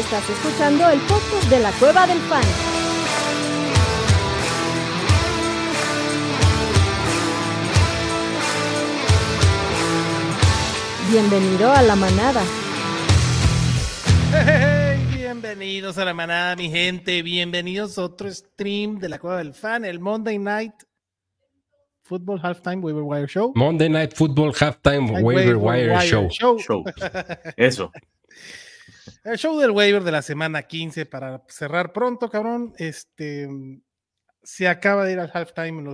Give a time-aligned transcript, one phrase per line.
[0.00, 2.42] Estás escuchando el podcast de la Cueva del Fan.
[11.10, 12.42] Bienvenido a la manada.
[14.32, 17.20] Hey, bienvenidos a la manada, mi gente.
[17.20, 20.72] Bienvenidos a otro stream de la Cueva del Fan, el Monday Night
[22.04, 23.52] Football Halftime Waiver Wire Show.
[23.54, 26.30] Monday Night Football Halftime Waiver Wire Show.
[26.30, 26.84] Show.
[27.58, 27.92] Eso.
[29.22, 32.72] El show del waiver de la semana 15 para cerrar pronto, cabrón.
[32.78, 33.48] Este
[34.42, 35.84] se acaba de ir al halftime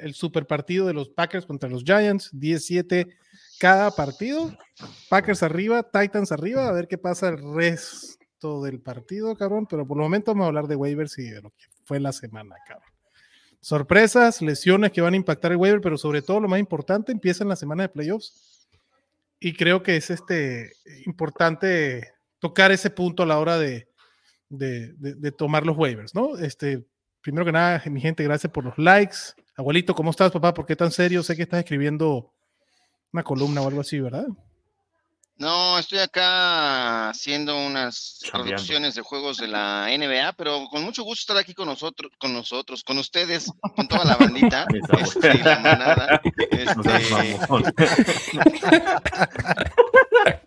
[0.00, 3.08] el super partido de los Packers contra los Giants, 17
[3.58, 4.56] cada partido.
[5.08, 9.66] Packers arriba, Titans arriba, a ver qué pasa el resto del partido, cabrón.
[9.66, 12.12] Pero por el momento vamos a hablar de waivers y de lo que fue la
[12.12, 12.88] semana, cabrón.
[13.60, 17.42] Sorpresas, lesiones que van a impactar el waiver, pero sobre todo lo más importante, empieza
[17.42, 18.68] en la semana de playoffs.
[19.40, 20.72] Y creo que es este
[21.04, 23.88] importante tocar ese punto a la hora de,
[24.48, 26.36] de, de- de tomar los waivers, ¿no?
[26.38, 26.84] Este,
[27.20, 29.16] primero que nada, mi gente, gracias por los likes.
[29.56, 30.52] Abuelito, ¿cómo estás, papá?
[30.54, 31.22] ¿Por qué tan serio?
[31.22, 32.32] Sé que estás escribiendo
[33.12, 34.26] una columna o algo así, ¿verdad?
[35.38, 41.20] No, estoy acá haciendo unas traducciones de juegos de la NBA, pero con mucho gusto
[41.20, 44.66] estar aquí con nosotros, con nosotros, con ustedes, con toda la bandita,
[44.98, 46.22] este, y la manada.
[46.50, 47.38] Este.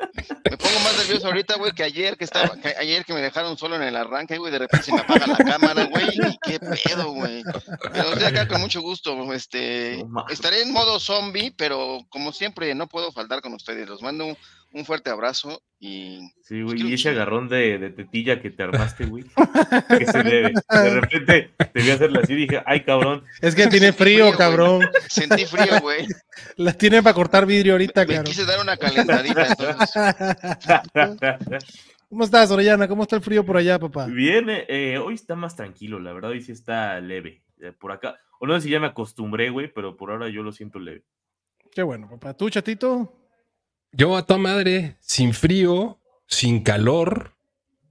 [0.49, 3.57] me pongo más nervioso ahorita, güey, que ayer que estaba, que ayer que me dejaron
[3.57, 6.59] solo en el arranque, güey, de repente se me apaga la cámara, güey, y qué
[6.59, 7.43] pedo, güey.
[7.91, 12.87] Pero estoy acá con mucho gusto, este, estaré en modo zombie, pero como siempre no
[12.87, 13.87] puedo faltar con ustedes.
[13.87, 14.37] Los mando un,
[14.71, 16.75] un fuerte abrazo y Sí, güey.
[16.77, 19.23] Creo Y ese agarrón de, de tetilla que te armaste, güey.
[19.97, 20.53] Que se debe.
[20.69, 23.23] De repente te vi hacerla así y dije, ay, cabrón.
[23.41, 24.89] Es que tiene frío, frío, cabrón.
[25.09, 26.05] sentí frío, güey.
[26.57, 28.25] Las tiene para cortar vidrio ahorita, Me cabrón.
[28.25, 29.91] quise dar una calentadita, entonces.
[32.09, 32.87] ¿Cómo estás, Orellana?
[32.87, 34.05] ¿Cómo está el frío por allá, papá?
[34.07, 37.43] Viene, eh, hoy está más tranquilo, la verdad, hoy sí está leve.
[37.61, 38.15] eh, por acá.
[38.39, 41.03] O no sé si ya me acostumbré, güey, pero por ahora yo lo siento leve.
[41.71, 42.33] Qué bueno, papá.
[42.33, 43.13] ¿Tú, chatito?
[43.91, 47.33] Yo a toda madre, sin frío, sin calor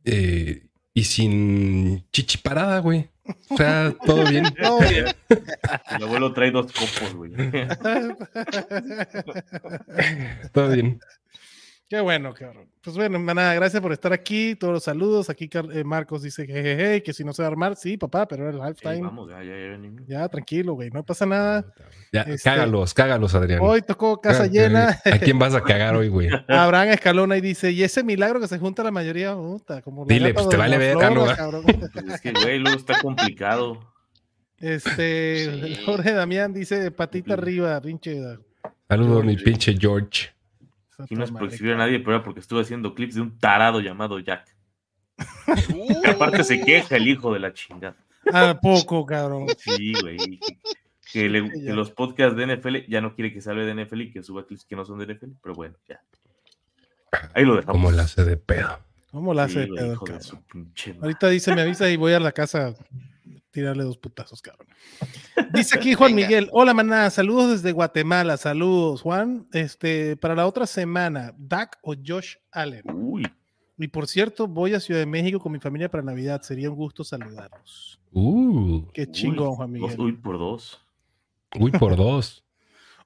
[0.04, 3.09] eh, y sin chichiparada, güey.
[3.50, 4.44] O sea, todo bien.
[4.62, 5.06] Todo bien.
[5.91, 7.32] El abuelo trae dos copos, güey.
[10.53, 11.00] Todo bien.
[11.91, 12.69] Qué bueno, cabrón.
[12.82, 14.54] Pues bueno, manada, gracias por estar aquí.
[14.54, 15.31] Todos los saludos.
[15.31, 18.47] Aquí eh, Marcos dice jejeje, que si no se va a armar, sí, papá, pero
[18.47, 19.00] era el halftime.
[19.00, 20.03] vamos, ya, ya, ya venimos.
[20.06, 21.65] Ya, tranquilo, güey, no pasa nada.
[22.12, 23.60] Ya, Este- cágalos, cágalos, Adrián.
[23.62, 25.00] Hoy tocó casa Cá- llena.
[25.03, 26.28] ¿A quién vas a cagar hoy, güey?
[26.49, 30.12] Abraham Escalona y dice, y ese milagro que se junta la mayoría, puta, como la
[30.12, 31.65] Dile, pues, te vale verga, flora, cabrón.
[31.94, 33.81] Pues es que, güey, luego está complicado.
[34.59, 35.84] Este, Sí.
[35.87, 37.32] Jorge Damián dice, patita Sí.
[37.32, 38.20] arriba, pinche.
[38.88, 40.31] Saludos, mi pinche George.
[40.98, 43.38] Aquí no es por exhibir a nadie, pero era porque estuve haciendo clips de un
[43.38, 44.54] tarado llamado Jack.
[45.75, 47.97] Uh, Que aparte se queja el hijo de la chingada.
[48.32, 49.47] ¿A poco, cabrón?
[49.58, 50.38] Sí, güey.
[51.10, 54.10] Que, le- que los podcasts de NFL ya no quiere que salga de NFL y
[54.12, 56.00] que suba clips que no son de NFL, pero bueno, ya.
[57.34, 57.81] Ahí lo dejamos.
[57.81, 58.78] Como la hace de pedo.
[59.10, 60.22] ¿Cómo la hace Sí, de pedo, hijo de cabrón?
[60.28, 61.03] su pinche madre.
[61.04, 62.75] Ahorita dice, me avisa y voy a la casa
[63.58, 64.69] tirarle dos putazos, cabrón.
[65.52, 66.14] Dice aquí Juan.
[66.14, 69.46] Miguel, hola maná, saludos desde Guatemala, saludos Juan.
[69.52, 72.82] Este, para la otra semana, Dak o Josh Allen.
[72.94, 73.26] Uy,
[73.78, 76.76] Y por cierto, voy a Ciudad de México con mi familia para Navidad, sería un
[76.76, 78.00] gusto saludarlos.
[78.12, 80.00] Uh, Qué chingón, Juan dos- Miguel.
[80.00, 80.80] uy, por dos.
[81.58, 82.44] uy, por dos.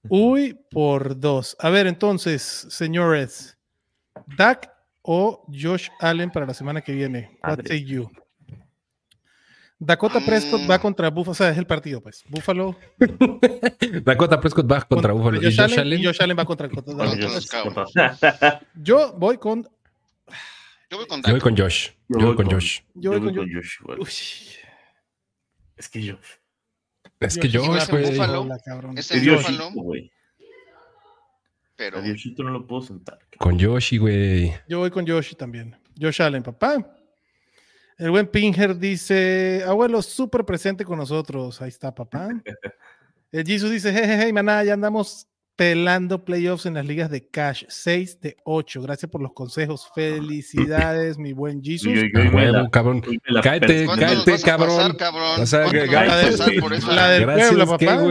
[0.08, 1.56] Uy, por dos.
[1.60, 3.56] A ver, entonces, señores,
[4.36, 4.70] Dak
[5.02, 7.38] o Josh Allen para la semana que viene.
[7.42, 8.10] What say you?
[9.84, 10.70] Dakota Prescott Mm.
[10.70, 12.22] va contra Buffalo, o sea, es el partido, pues.
[12.28, 12.76] Buffalo.
[14.04, 15.41] Dakota Prescott va contra contra Buffalo.
[15.41, 17.48] ¿Y Josh, Josh Allen, y Josh Allen va contra contra Bueno, Dallas.
[18.82, 19.69] yo- voy con.
[20.91, 21.88] Yo voy con Yo voy con Josh.
[22.09, 22.81] Yo voy con Josh.
[22.94, 23.78] Yo voy con Josh.
[23.81, 23.98] Josh.
[23.98, 24.09] Uy,
[25.76, 26.19] Es que Josh.
[27.19, 28.05] Es que Josh Josh, es güey.
[28.11, 28.40] Buffalo.
[28.43, 28.56] hola.
[28.96, 30.12] Es el Buffalo, güey.
[31.76, 33.19] pero A Diosito no lo puedo sentar.
[33.38, 34.52] Con Yoshi, güey.
[34.69, 35.76] Yo voy con Josh también.
[36.00, 36.76] Josh Allen, papá.
[38.02, 41.62] El buen Pinger dice, abuelo, súper presente con nosotros.
[41.62, 42.31] Ahí está, papá.
[43.31, 47.62] El Jesus dice, jejeje, maná, ya andamos pelando playoffs en las ligas de cash.
[47.69, 48.82] 6 de 8.
[48.82, 49.88] Gracias por los consejos.
[49.94, 51.93] Felicidades, mi buen Jesus.
[51.94, 53.02] La- cabrón.
[53.02, 53.87] yo me la Cállate, persino.
[53.87, 54.76] ¿cuánto nos cállate, vas a cabrón.
[54.76, 55.40] pasar, cabrón?
[55.40, 58.02] O sea, la del Gracias, Puebla, ¿qué, papá.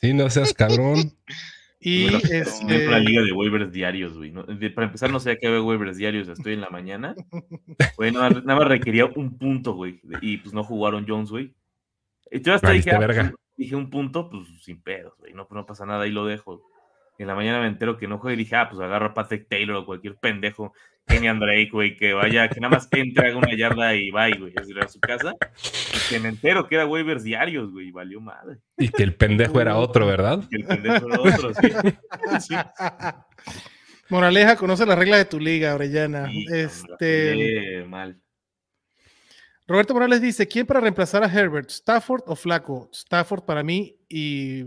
[0.00, 1.12] Sí, no seas cabrón.
[1.86, 4.30] Y la- este, la liga de waivers diarios, güey.
[4.32, 4.42] ¿no?
[4.42, 6.28] De- Para empezar, no sé a qué hago waivers diarios.
[6.28, 7.14] Estoy en la mañana.
[7.96, 10.00] Güey, nada, más- nada más requería un punto, güey.
[10.20, 11.54] Y pues no jugaron Jones, güey.
[12.30, 13.22] Y yo hasta dije, ah, verga.
[13.30, 15.32] pues, dije un punto, pues sin pedos, güey.
[15.34, 16.62] No, no pasa nada, ahí lo dejo.
[17.18, 19.46] En la mañana me entero que no juega y dije, ah, pues agarro a Patrick
[19.48, 20.72] Taylor o cualquier pendejo
[21.06, 24.52] Kenyan Drake, güey, que vaya, que nada más entre, haga una yarda y vaya, güey,
[24.80, 25.34] a su casa.
[25.94, 28.58] Y que me entero que era waivers diarios, güey, y valió madre.
[28.78, 30.40] Y que el pendejo era otro, ¿verdad?
[30.48, 31.68] Que el pendejo era otro, sí.
[32.40, 32.54] Sí.
[34.08, 36.26] Moraleja, conoce las reglas de tu liga, Orellana.
[36.26, 38.20] Sí, la este, mal.
[39.66, 41.70] Roberto Morales dice: ¿Quién para reemplazar a Herbert?
[41.70, 42.90] ¿Stafford o Flaco?
[42.92, 44.64] Stafford para mí y.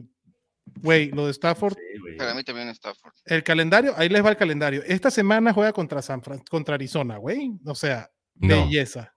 [0.81, 2.17] Güey, lo de Stafford, Sí.
[2.17, 3.13] Para mí también Stafford.
[3.25, 4.81] el calendario, ahí les va el calendario.
[4.85, 7.51] Esta semana juega contra San Fran- contra Arizona, güey.
[7.65, 8.65] O sea, No.
[8.65, 9.13] belleza.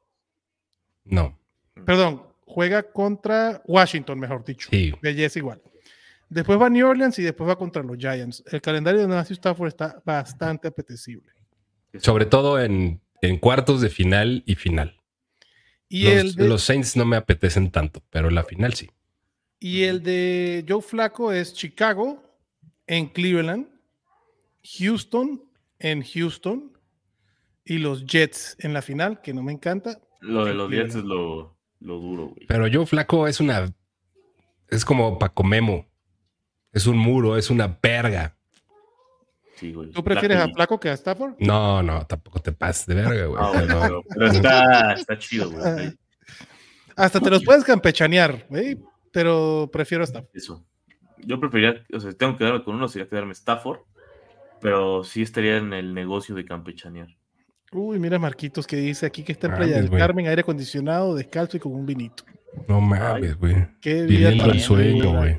[1.05, 1.39] No.
[1.87, 4.69] Perdón, juega contra Washington, mejor dicho.
[4.71, 4.93] Sí.
[5.03, 5.63] Belleza igual.
[6.29, 8.43] Después va a New Orleans y después va contra los Giants.
[8.51, 11.33] El calendario de Matthew Stafford está bastante apetecible.
[11.99, 15.01] Sobre todo en, en cuartos de final y final.
[15.89, 18.89] Y, los, el de, los Saints no me apetecen tanto, pero la final sí.
[19.61, 22.23] Y el de Joe Flaco es Chicago
[22.87, 23.69] en Cleveland,
[24.79, 25.43] Houston
[25.79, 26.73] en Houston
[27.65, 30.01] y los Jets en la final, que no me encanta.
[30.21, 32.47] Lo de los Jets es lo, lo duro, güey.
[32.47, 33.73] Pero Joe Flaco es una.
[34.69, 35.87] Es como Paco Memo.
[36.73, 38.37] Es un muro, es una verga.
[39.57, 39.91] Sí, güey.
[39.91, 41.35] ¿Tú prefieres a La- Flaco que a Stafford?
[41.39, 43.43] No, no, tampoco te pases de verga, güey.
[43.43, 43.81] No, no.
[43.81, 45.97] pero, pero está, está chido, güey.
[46.97, 48.79] Hasta te los puedes campechanear, güey,
[49.13, 50.31] pero prefiero Stafford.
[50.35, 50.65] Eso.
[51.19, 53.81] Yo preferiría, o sea, tengo que quedarme con uno, sería quedarme Stafford,
[54.61, 57.09] pero sí estaría en el negocio de campechanear.
[57.73, 59.91] Uy, mira Marquitos que dice aquí que está en Playa del.
[59.91, 62.25] Carmen, aire acondicionado, descalzo y con un vinito.
[62.67, 63.55] No mames, güey.
[63.81, 64.07] Qué
[64.39, 65.39] tan el sueño, güey.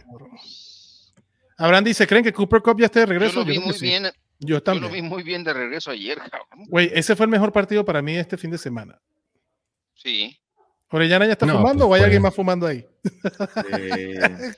[1.57, 3.39] Abraham dice, ¿creen que Cooper Cup ya esté de Yo regreso?
[3.39, 3.85] lo vi muy sí.
[3.85, 4.03] bien.
[4.39, 6.65] Yo Yo lo vi muy bien de regreso ayer, cabrón.
[6.67, 8.99] Güey, ese fue el mejor partido para mí este fin de semana.
[9.93, 10.40] Sí.
[10.91, 12.85] ¿Orellana ya está No, fumando pues, o hay alguien más fumando ahí?
[13.77, 14.53] Eh,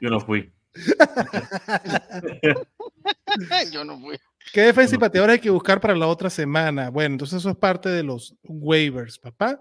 [0.00, 0.52] yo no fui.
[3.72, 4.18] Yo no fui.
[4.52, 6.90] ¿Qué defensa y pateador hay que buscar para la otra semana?
[6.90, 9.60] Bueno, entonces eso es parte de los waivers, papá.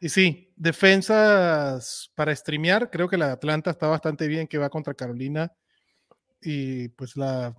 [0.00, 4.70] Y sí, defensas para streamear, creo que la de Atlanta está bastante bien, que va
[4.70, 5.52] contra Carolina.
[6.40, 7.54] Y pues la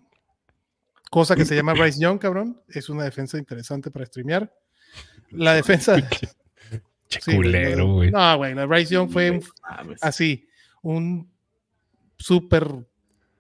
[1.09, 4.51] cosa que se llama Bryce Young, cabrón, es una defensa interesante para streamear.
[5.31, 5.97] La defensa...
[7.07, 8.12] Che sí, culero, güey.
[8.12, 9.42] No, güey, la Bryce Young fue un
[10.01, 10.48] así,
[10.81, 11.30] un
[12.18, 12.86] super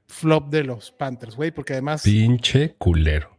[0.07, 3.37] flop de los Panthers, güey, porque además, Pinche culero.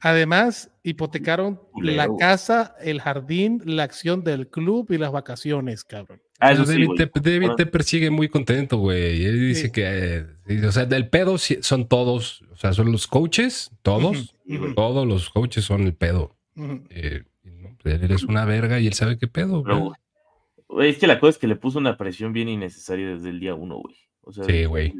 [0.00, 6.20] además hipotecaron Culero, la casa, el jardín, la acción del club y las vacaciones, cabrón.
[6.40, 6.98] Ah, eso sí, David, güey.
[7.08, 9.24] te, David te persigue muy contento, güey.
[9.24, 9.70] Él dice Sí.
[9.70, 13.70] que, eh, sí, o sea, del pedo sí- son todos, o sea, son los coaches,
[13.82, 16.36] todos, Ujú, ujú, todos los coaches son el pedo.
[16.56, 16.82] ujú.
[16.90, 17.22] Eh,
[17.84, 19.62] y no, pues, él es una verga y él sabe qué pedo.
[19.62, 19.92] Pero,
[20.68, 20.90] güey.
[20.90, 23.54] es que la cosa es que le puso una presión bien innecesaria desde el día
[23.54, 23.96] uno, güey.
[24.22, 24.94] O sea, Sí, güey.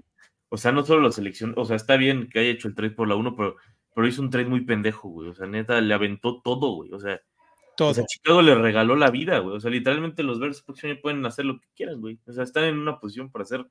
[0.49, 2.91] O sea, no solo la selección, o sea, está bien que haya hecho el trade
[2.91, 3.57] por la 1, pero,
[3.95, 5.31] pero hizo un trade muy pendejo, güey.
[5.31, 6.93] O sea, neta, le aventó todo, güey.
[6.93, 7.95] O sea, o Todo.
[7.95, 9.57] sea, Chicago le regaló la vida, güey.
[9.57, 10.63] O sea, literalmente los Bears
[11.01, 12.19] pueden hacer lo que quieran, güey.
[12.27, 13.67] O sea, están en una posición para hacer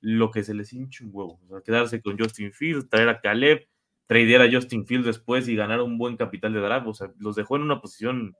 [0.00, 1.40] lo que se les hinche un huevo.
[1.44, 3.66] O sea, quedarse con Justin Fields, traer a Caleb,
[4.06, 6.86] tradear a Justin Fields después y ganar un buen capital de draft.
[6.86, 8.34] O sea, los dejó en una posición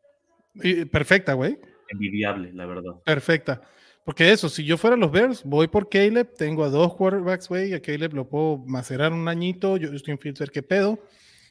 [0.63, 1.59] Y- perfecta, güey.
[1.91, 2.93] envidiable, la verdad.
[3.05, 3.61] Perfecta.
[4.05, 7.73] Porque eso, si yo fuera los Bears, voy por Caleb, tengo a dos quarterbacks, güey,
[7.73, 10.99] a Caleb lo puedo macerar un añito, yo Justin Fields ver qué pedo.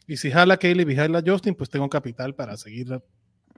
[0.07, 2.87] Y si jala Caleb y jala Justin, pues tengo capital para seguir,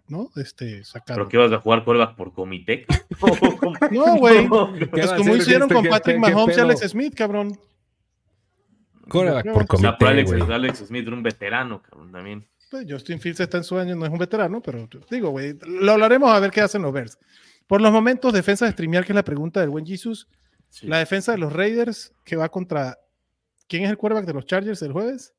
[0.07, 0.29] ¿no?
[0.37, 1.23] Este, sacando.
[1.23, 2.85] ¿Pero qué vas a jugar quarterback por comité?
[3.91, 4.47] No, güey.
[4.79, 6.59] ¿Qué Pues va a como hacer hicieron con ¿Qué- Patrick qué- qué Mahomes y?
[6.61, 7.57] Alex Smith, cabrón.
[9.09, 12.47] Quarterback O por O sea, comité, Alex, Smith era un veterano, cabrón, también.
[12.71, 15.91] Pues Justin Fields está en su año, no es un veterano, pero digo, güey, lo
[15.93, 17.17] hablaremos a ver qué hacen los Bears.
[17.67, 20.27] Por los momentos, defensa de streamear, que es la pregunta del buen Jesus.
[20.69, 20.87] Sí.
[20.87, 22.97] La defensa de los Raiders, que va contra.
[23.67, 25.33] ¿Quién es el quarterback de los Chargers el jueves?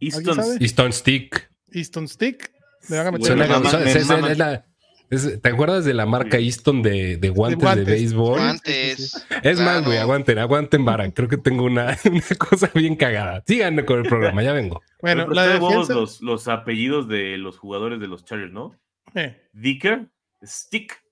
[0.00, 1.50] Easton, Stone Stick.
[1.72, 2.52] Easton Stick.
[2.88, 4.66] Le van a meter Bueno, es- es- es la-
[5.10, 7.86] es- ¿Te acuerdas de la marca Easton de, de guantes de, guantes.
[7.86, 8.40] béisbol?
[8.40, 9.10] Antes.
[9.10, 9.34] sí, sí.
[9.42, 11.10] Es más, güey, aguanten, aguanten vara.
[11.12, 13.42] Creo que tengo una, una cosa bien cagada.
[13.46, 14.80] Sigan con el programa, ya vengo.
[15.02, 15.94] Bueno, Pero la defensa.
[15.94, 18.78] los, los apellidos de los jugadores de los Chargers, ¿no?
[19.14, 20.08] eh, Dicker,
[20.44, 21.02] Stick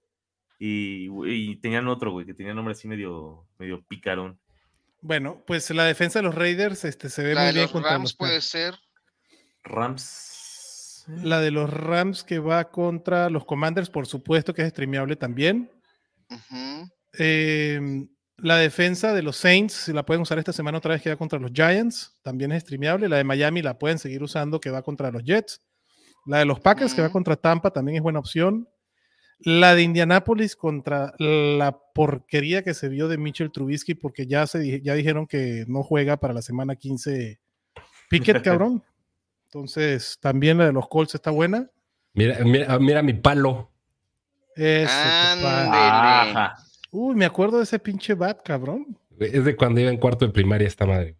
[0.58, 4.38] y, y tenían otro, güey, que tenía nombre así medio, medio picarón.
[5.00, 7.72] bueno, pues la defensa de los Raiders este, se ve La muy de bien los
[7.72, 8.74] contra Rams los puede ser.
[9.64, 10.34] Rams.
[11.08, 15.70] La de los Rams que va contra los Commanders, por supuesto que es streameable también.
[17.18, 21.10] Eh, la defensa de los Saints, si la pueden usar esta semana otra vez, que
[21.10, 23.08] va contra los Giants, también es streameable.
[23.08, 25.60] La de Miami la pueden seguir usando, que va contra los Jets.
[26.26, 28.68] La de los Packers, que va contra Tampa, también es buena opción.
[29.40, 34.82] La de Indianapolis contra la porquería que se vio de Mitchell Trubisky, porque ya, se,
[34.82, 37.40] ya dijeron que no juega para la semana 15.
[38.10, 38.84] Pickett, cabrón.
[39.48, 41.70] Entonces, también la de los Colts está buena.
[42.12, 43.70] Mira, mira, mira mi palo.
[44.54, 44.92] Eso.
[44.92, 46.56] Ajá.
[46.90, 48.98] Uy, me acuerdo de ese pinche bat, cabrón.
[49.18, 51.16] Es de cuando iba en cuarto de primaria esta madre.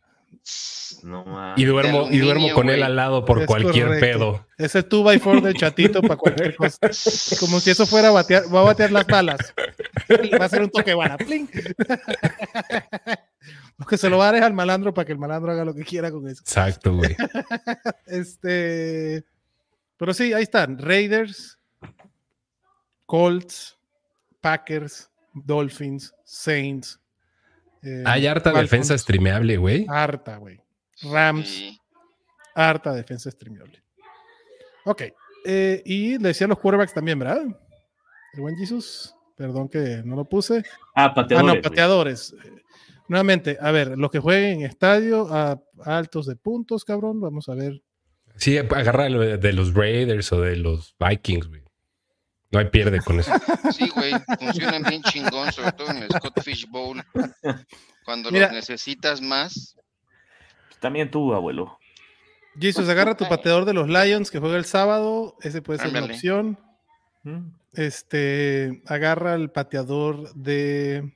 [1.03, 1.59] No mames.
[1.59, 4.19] Y duermo, y duermo con él al lado por Es cualquier correcto.
[4.19, 4.47] pedo.
[4.59, 6.79] Ese 2x4 del chatito para cualquier cosa.
[7.41, 9.55] Como si eso fuera a batear, va a batear las balas.
[10.11, 11.17] Va a hacer un toque de bala.
[13.49, 13.73] ¡Pling!
[13.79, 15.75] Lo que se lo va a es al malandro para que el malandro haga lo
[15.75, 16.41] que quiera con eso.
[16.43, 17.15] Exacto, güey.
[18.07, 19.25] Este.
[19.97, 20.79] Pero sí, ahí están.
[20.79, 21.59] Raiders,
[23.07, 23.77] Colts,
[24.41, 27.01] Packers, Dolphins, Saints.
[27.83, 28.71] eh, Hay harta Falcons.
[28.71, 29.87] defensa streameable, güey.
[29.89, 30.61] Harta, güey.
[31.03, 31.81] Rams, Sí.
[32.55, 33.83] harta defensa streameable.
[34.85, 35.03] Ok.
[35.45, 37.43] eh, y le decía a los quarterbacks también, ¿verdad?
[38.35, 39.15] El buen Jesus.
[39.37, 40.65] Perdón que no lo puse.
[40.95, 41.47] Ah, Ah, pateadores.
[41.47, 41.63] no, güey.
[41.63, 42.33] pateadores.
[42.45, 42.63] Eh,
[43.09, 47.21] Nuevamente, a ver, los que jueguen en estadio a, a altos de puntos, cabrón.
[47.21, 47.83] Vamos a ver.
[48.37, 51.63] Sí, agarra de los Raiders o de los Vikings, güey.
[52.51, 53.33] No hay pierde con eso.
[53.73, 57.03] Sí, güey, funcionan bien chingón, sobre todo en el Scott Fish Bowl.
[58.05, 58.47] Cuando Mira.
[58.47, 59.77] los necesitas más.
[60.81, 61.79] También tú, abuelo.
[62.59, 65.37] Jesus, agarra tu pateador de los Lions que juega el sábado.
[65.43, 66.59] Ese puede ser una opción.
[67.23, 67.51] Mm.
[67.75, 71.13] Este, agarra el pateador de.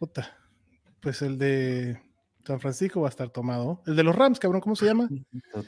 [0.00, 0.34] Puta.
[1.00, 2.00] Pues el de
[2.46, 3.82] San Francisco va a estar tomado.
[3.86, 5.08] El de los Rams, cabrón, ¿cómo se llama?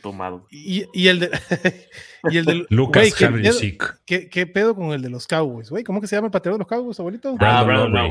[0.02, 0.46] Tomado.
[0.50, 1.30] Y, y el de.
[2.30, 2.66] y el de.
[2.70, 4.00] Lucas güey, ¿qué, pedo, Harrisik.
[4.06, 5.84] qué, qué pedo con el de los Cowboys, güey?
[5.84, 7.34] ¿Cómo que se llama el pateador de los Cowboys, abuelito?
[7.36, 7.90] Brandon ah, Brandon.
[7.92, 8.10] Murray.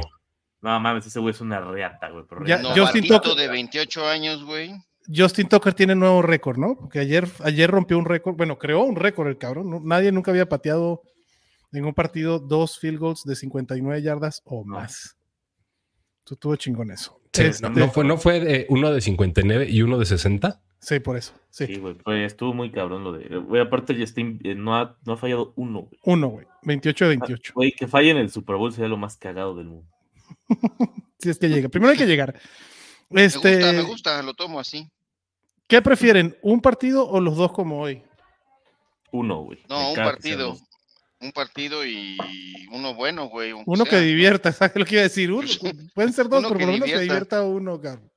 [0.61, 2.23] No mames, ese güey es una reata, güey.
[2.29, 2.79] pero Ya, reata.
[2.79, 3.33] Justin Tucker.
[3.35, 4.71] de 28 años, güey.
[5.13, 6.75] Justin Tucker tiene nuevo récord, ¿no?
[6.75, 9.71] Porque ayer, ayer rompió un récord, bueno, creó un récord el cabrón.
[9.71, 9.79] ¿no?
[9.83, 11.01] Nadie nunca había pateado
[11.73, 14.75] en un partido dos field goals de 59 yardas o No.
[14.75, 15.17] más.
[16.31, 17.19] Tú tuvo chingón eso.
[17.33, 20.61] Sí, Este, no, no fue, no fue de uno de 59 y uno de 60.
[20.79, 21.33] sí, por eso.
[21.49, 21.67] Sí.
[21.67, 21.95] Sí, güey.
[21.95, 23.37] fue- estuvo muy cabrón lo de.
[23.39, 25.99] Güey, aparte, Justin eh, no ha, no ha fallado uno, güey.
[26.05, 26.47] Uno, güey.
[26.63, 27.51] 28 de 28.
[27.53, 29.89] Güey, que falle en el Super Bowl sería lo más cagado del mundo.
[31.19, 31.67] Si es que llega.
[31.67, 32.39] Primero hay que llegar.
[33.09, 34.89] Me Este, gusta, me gusta, lo tomo así.
[35.67, 36.37] ¿Qué prefieren?
[36.41, 38.01] ¿Un partido o los dos como hoy?
[39.11, 39.59] Uno, güey.
[39.69, 40.57] No, Me un partido.
[41.21, 42.17] Un partido y
[42.71, 43.53] uno bueno, güey.
[43.65, 45.31] Uno que divierta, ¿sabes lo que iba a decir?
[45.31, 45.47] Uno,
[45.95, 47.43] pueden ser dos, Uno pero por lo menos que divierta.
[47.43, 48.11] uno, cabrón.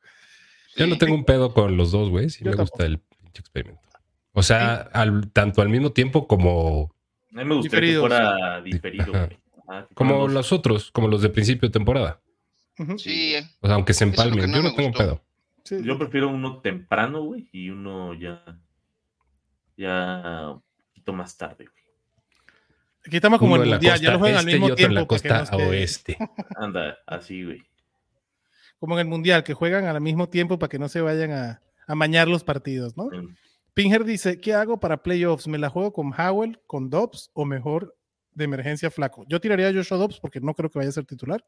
[0.77, 2.31] Yo no tengo un pedo con los dos, güey.
[2.31, 3.81] Sí Yo me gusta el pinche experimento.
[4.33, 6.93] O sea, al- tanto al mismo tiempo como,
[7.33, 9.39] A mí me gustaría que fuera diferido, güey.
[9.69, 12.21] Ajá, como los otros, como los de principio de temporada.
[12.99, 14.51] Sí, eh, O sea, aunque se empalmen.
[14.51, 15.05] no Yo no tengo gustó.
[15.05, 15.25] pedo.
[15.63, 15.77] Sí.
[15.85, 18.43] Yo prefiero uno temprano, güey, y uno ya.
[19.77, 20.51] Ya.
[20.55, 21.84] Un poquito más tarde, güey.
[23.07, 24.67] Aquí estamos como Uno el en la mundial, ya lo juegan al este y mismo
[24.67, 24.95] otro en tiempo.
[25.01, 26.19] la costa no esté- oeste.
[26.57, 27.63] Anda, así, güey.
[28.79, 31.63] como en el mundial, que juegan al mismo tiempo para que no se vayan a,
[31.87, 33.05] a mañar los partidos, ¿no?
[33.07, 33.37] Mm.
[33.75, 35.49] Pinger dice, ¿qué hago para playoffs?
[35.49, 37.97] ¿Me la juego con Howell, con Dobbs o mejor
[38.33, 39.25] de emergencia Flaco?
[39.29, 41.45] Yo tiraría a Joshua Dobbs porque no creo que vaya a ser titular.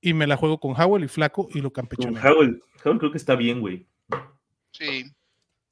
[0.00, 2.22] Y me la juego con Howell y Flaco y lo Con campechoneo.
[2.22, 3.86] Howell, Howell creo que está bien, güey.
[4.72, 5.04] sí,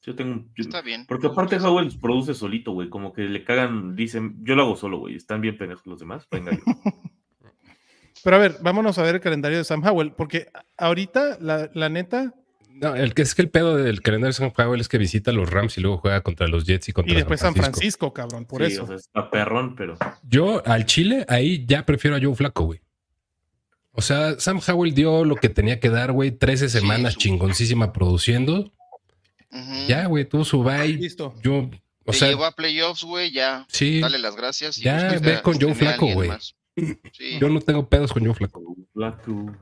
[0.09, 0.43] Yo tengo.
[0.57, 1.05] está bien.
[1.07, 2.89] porque aparte Howell produce solito, güey.
[2.89, 5.17] Como que le cagan, dicen, yo lo hago solo, güey.
[5.17, 6.27] Están bien pendejos los demás.
[6.31, 6.63] Venga, yo.
[8.25, 10.47] Pero a ver, vámonos a ver el calendario de Sam Howell, porque
[10.79, 12.33] ahorita, la, la neta,
[12.71, 15.31] No, el que es que el pedo del calendario de San Howell es que visita
[15.31, 17.75] a los Rams y luego juega contra los Jets y contra y después San Francisco.
[17.81, 18.85] Francisco, cabrón, por Sí, eso.
[18.85, 19.97] o sea, está perrón, pero.
[20.23, 22.81] Yo al Chile, ahí ya prefiero a Joe Flaco, güey.
[23.93, 26.31] O sea, Sam Howell dio lo que tenía que dar, güey.
[26.31, 28.73] 13 Sí, semanas su- chingoncísima produciendo.
[29.89, 30.89] Ya, güey, tuvo su bye.
[30.89, 31.35] Listo.
[31.43, 31.71] Yo,
[32.05, 33.67] o Te sea, llevó a playoffs, güey, ya.
[33.69, 34.79] sí, Dale las gracias.
[34.79, 36.31] y Ya, ve con Joe alguien güey.
[37.13, 37.39] Sí.
[37.41, 38.63] yo no tengo pedos con Joe Flaco.
[38.95, 39.57] Flaco.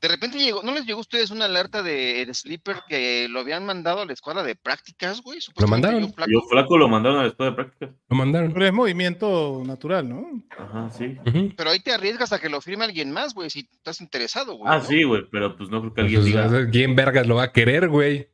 [0.00, 3.40] De repente llegó, ¿no les llegó a ustedes una alerta de de Sleeper que lo
[3.40, 5.40] habían mandado a la escuela de prácticas, güey?
[5.40, 6.30] Supuestamente mandaron.
[6.30, 7.90] Yo Flaco lo mandaron a después de práctica.
[8.10, 8.52] Lo mandaron.
[8.52, 10.26] Pero es movimiento natural, ¿no?
[10.58, 11.16] Ajá, sí.
[11.56, 14.70] Pero ahí te arriesgas a que lo firme alguien más, güey, si estás interesado, güey.
[14.70, 14.84] Ah, ¿no?
[14.84, 16.70] sí, güey, pero pues no creo que Pues, alguien diga.
[16.70, 18.28] ¿Quién vergas lo va a querer, güey?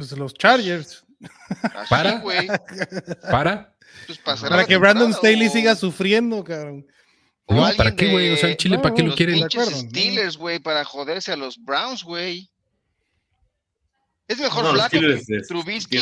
[0.00, 1.04] Pues los Chargers.
[1.74, 2.20] Así, Para.
[2.20, 2.48] güey.
[3.30, 3.74] ¿Para?
[4.06, 6.86] Pues para, que Brandon Staley o- siga sufriendo, cabrón.
[7.44, 8.32] o No, ¿para qué, güey?
[8.32, 9.40] O sea, el Chile, No, ¿para qué lo Los quieren?
[9.40, 9.48] ¿no?
[9.50, 12.48] Steelers, güey, para joderse a los Browns, güey.
[14.26, 15.98] Es mejor No, los flaco que es- Trubisky.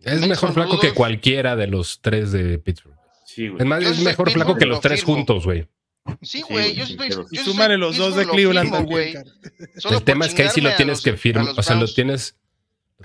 [0.00, 2.94] Es mejor flaco que cualquiera de los tres de Pittsburgh.
[3.26, 3.62] Sí, güey.
[3.62, 5.14] Es más, Yo es soy mejor Pittsburgh, flaco que lo los tres firmo.
[5.16, 5.66] juntos, güey.
[6.22, 7.08] Sí, güey, yo sí, estoy.
[7.08, 9.14] pero- yo Y súmale los dos de Cleveland güey.
[9.90, 11.86] el tema es que ahí sí lo tienes los- que firmar, los o sea, lo
[11.92, 12.36] tienes,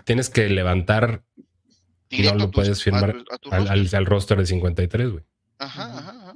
[0.05, 1.23] tienes que levantar
[2.09, 3.71] directo no lo puedes firmar a- a tu al, roster.
[3.71, 5.23] al, al roster de 53, güey.
[5.59, 6.31] Ajá, ajá, ajá.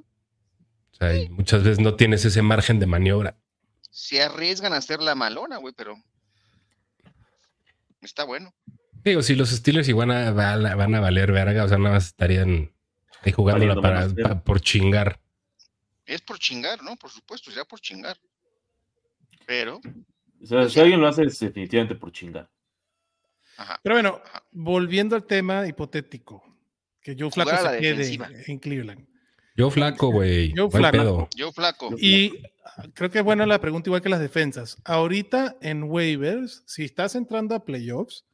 [0.91, 3.37] O sea, y muchas veces no tienes ese margen de maniobra.
[3.89, 5.95] Se arriesgan a hacer la malona, güey, pero
[8.01, 8.53] está bueno.
[9.03, 11.77] Digo, si los Steelers igual van a, van a- van a valer verga, o sea,
[11.77, 12.71] nada más estarían
[13.23, 15.19] ahí jugándola para, por chingar.
[16.05, 16.95] Es por chingar, ¿no?
[16.95, 18.17] Por supuesto, ya por chingar.
[19.45, 19.81] Pero,
[20.41, 22.49] O sea, si alguien lo hace es definitivamente por chingar.
[23.57, 23.79] Ajá.
[23.83, 26.43] Pero bueno, volviendo al tema hipotético,
[27.01, 28.29] que Joe Flaco se quede defensiva.
[28.47, 29.07] en Cleveland.
[29.55, 30.51] Yo flaco, güey.
[30.53, 30.97] Yo flaco.
[30.97, 31.29] pedo.
[31.35, 31.91] Yo flaco.
[31.99, 32.41] Y
[32.95, 34.77] creo que es buena la pregunta, igual que las defensas.
[34.83, 38.25] Ahorita en waivers, si estás entrando a playoffs,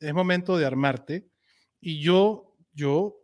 [0.00, 1.28] es momento de armarte.
[1.80, 3.14] Y yo, yo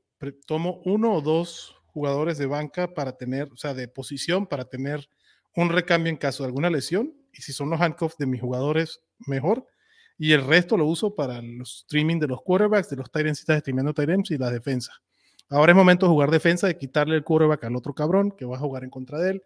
[0.47, 5.09] tomo uno o dos jugadores de banca para tener, o sea, de posición para tener
[5.57, 7.15] un recambio en caso de alguna lesión.
[7.33, 9.67] Y si son los handcuffs de mis jugadores, mejor.
[10.23, 13.51] Y el resto lo uso para los streaming de los quarterbacks, de los Tyrants, si
[13.51, 13.63] estás
[13.95, 14.95] Tyrants y las defensas.
[15.49, 18.57] Ahora es momento de jugar defensa, de quitarle el quarterback al otro cabrón que va
[18.57, 19.43] a jugar en contra de él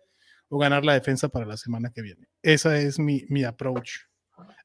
[0.49, 2.27] o ganar la defensa para la semana que viene.
[2.43, 4.01] Esa es mi, mi approach.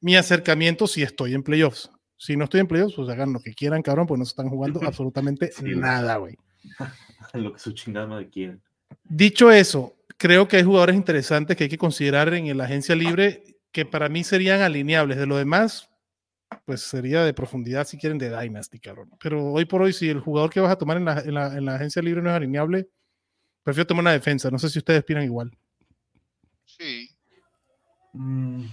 [0.00, 1.92] Mi acercamiento si estoy en playoffs.
[2.16, 4.48] Si no estoy en playoffs, pues hagan lo que quieran, cabrón, pues no se están
[4.48, 6.36] jugando absolutamente Sí, nada, güey.
[7.34, 8.58] Lo que su chingada madre.
[9.04, 13.44] Dicho eso, creo que hay jugadores interesantes que hay que considerar en la agencia libre
[13.70, 15.16] que para mí serían alineables.
[15.16, 15.89] De lo demás,
[16.64, 19.10] pues sería de profundidad si quieren de Dynasty, cabrón.
[19.20, 21.56] Pero hoy por hoy, si el jugador que vas a tomar en la, en la-
[21.56, 22.88] en la agencia libre no es alineable,
[23.62, 24.50] prefiero tomar una defensa.
[24.50, 25.50] No sé si ustedes opinan igual.
[26.64, 27.08] Sí.
[28.12, 28.64] Mm,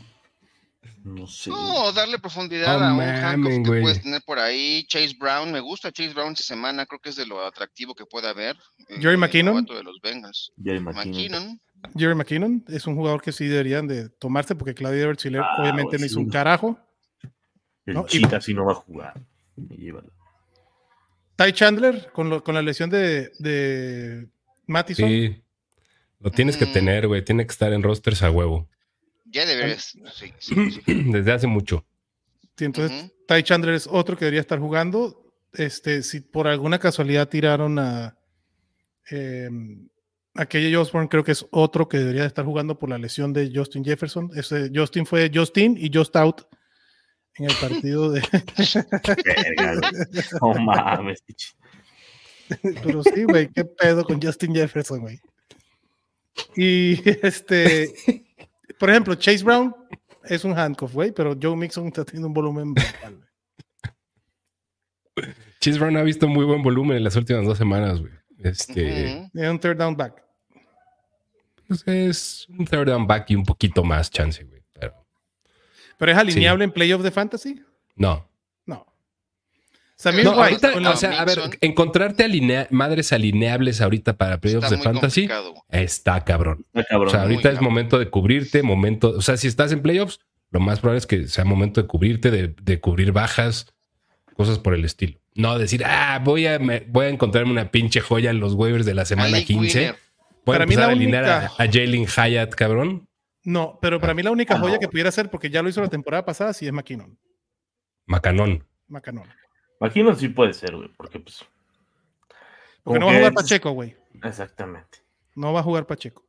[1.03, 1.49] no sé.
[1.51, 4.85] No, darle profundidad a un handcuff que puedes tener por ahí.
[4.87, 8.05] Chase Brown, me gusta Chase Brown esta semana, creo que es de lo atractivo que
[8.05, 8.55] puede haber.
[8.89, 9.65] eh, Jerry el McKinnon.
[9.65, 10.51] de los Bengals.
[10.61, 11.11] Jerry McKinnon.
[11.13, 11.61] McKinnon.
[11.95, 15.97] Jerry McKinnon es un jugador que sí deberían de tomarse porque Claudio Everchiller Ah, obviamente
[15.99, 16.79] no hizo un carajo.
[17.87, 18.05] El ¿no?
[18.05, 19.13] Y- Cheetah sí no va a jugar.
[21.35, 24.27] Ty Chandler con, lo- con la lesión de, de
[24.65, 25.07] Mattison.
[25.09, 25.41] Sí.
[26.19, 26.73] Lo tienes que Mm.
[26.73, 27.23] tener, güey.
[27.23, 28.67] Tiene que estar en rosters a huevo.
[29.25, 29.95] Ya deberías.
[30.13, 30.81] Sí, sí, sí.
[31.11, 31.85] Desde hace mucho.
[32.57, 33.11] Sí, entonces.
[33.27, 35.23] Ty Chandler es otro que debería estar jugando.
[35.53, 38.17] Este, si por alguna casualidad tiraron a
[39.11, 39.49] eh,
[40.35, 43.51] a KJ Osborne, creo que es otro que debería estar jugando por la lesión de
[43.53, 44.29] Justin Jefferson.
[44.35, 46.41] Ese, Justin fue Justin y Just Out
[47.37, 48.21] en el partido de.
[49.25, 49.91] Verga, güey.
[50.41, 51.21] No mames.
[51.21, 51.53] pinche.
[52.83, 55.19] Pero sí, güey, qué pedo con Justin Jefferson, güey.
[56.55, 57.93] Y este,
[58.79, 59.75] por ejemplo, Chase Brown
[60.23, 63.15] es un handcuff, güey, pero Joe Mixon está teniendo un volumen brutal,
[65.15, 65.33] güey.
[65.59, 68.13] Chase Brown ha visto muy buen volumen en las últimas dos semanas, güey.
[68.39, 70.23] Este un third down back.
[71.67, 74.56] pues es un third down back y un poquito más chance, güey.
[75.97, 77.61] Pero es alineable en playoffs de fantasy?
[77.95, 78.27] no.
[78.65, 78.85] No.
[79.95, 80.41] Samir No, White.
[80.67, 84.83] ahorita, la- o sea, a ver, encontrarte alinea- madres alineables ahorita para playoffs Está de
[84.83, 85.53] fantasy complicado.
[85.71, 86.65] está cabrón.
[86.73, 87.07] Está cabrón.
[87.07, 87.71] O sea, muy ahorita es cabrón.
[87.73, 90.19] momento de cubrirte, momento, o sea, si estás en playoffs,
[90.51, 93.73] lo más probable es que sea momento de cubrirte, de, de cubrir bajas,
[94.35, 95.17] cosas por el estilo.
[95.33, 98.85] No decir, ah, voy a, me- voy a encontrarme una pinche joya en los waivers
[98.85, 99.79] de la semana Malik 15.
[99.79, 99.95] Wheeler.
[100.45, 103.06] Voy a Para mí empezar la a alinear a, a Jalen Hyatt, cabrón.
[103.49, 104.79] No, pero para mí la única Ah, joya no.
[104.81, 107.17] que pudiera ser, porque ya lo hizo la temporada pasada, sí es McKinnon.
[108.05, 108.65] Macanón.
[108.89, 109.23] McCannon.
[109.79, 111.45] Imagino sí puede ser, güey, porque pues.
[112.83, 113.95] Porque no va a jugar es- Pacheco, güey.
[114.23, 114.99] Exactamente.
[115.35, 116.25] No va a jugar Pacheco.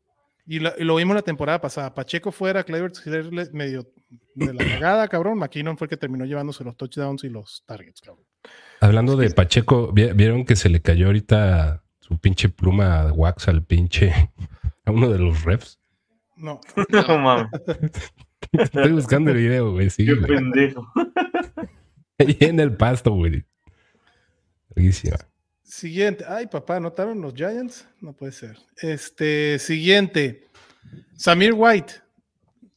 [0.47, 1.93] Y lo, y lo vimos la temporada pasada.
[1.93, 2.93] Pacheco fuera, Clever
[3.53, 3.87] medio
[4.35, 5.39] de la cagada, cabrón.
[5.39, 8.25] McKinnon fue el que terminó llevándose los touchdowns y los targets, cabrón.
[8.81, 13.65] Hablando de Pacheco, ¿vi- ¿vieron que se le cayó ahorita su pinche pluma wax al
[13.65, 14.13] pinche
[14.85, 15.79] a uno de los refs?
[16.39, 17.49] No, No mames.
[18.53, 19.91] Estoy buscando el video, güey.
[19.91, 20.27] Sí, Qué güey.
[20.27, 20.87] pendejo.
[22.19, 23.45] Ahí en el pasto, güey.
[24.75, 25.17] Buenísima.
[25.63, 26.25] Siguiente.
[26.27, 27.87] Ay, papá, ¿anotaron los Giants?
[28.01, 28.57] No puede ser.
[28.81, 30.47] Este, siguiente.
[31.17, 31.95] Samir White.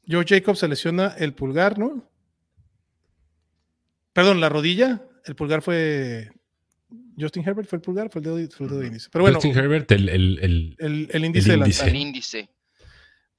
[0.08, 2.10] Joe Jacobs se lesiona el pulgar, ¿no?
[4.14, 5.02] Perdón, la rodilla.
[5.26, 6.30] El pulgar fue.
[7.18, 9.10] Justin Herbert fue el pulgar, fue el dedo, fue el dedo índice.
[9.12, 12.50] Pero bueno, Justin Herbert, el, el, el- el, el índice el de índice.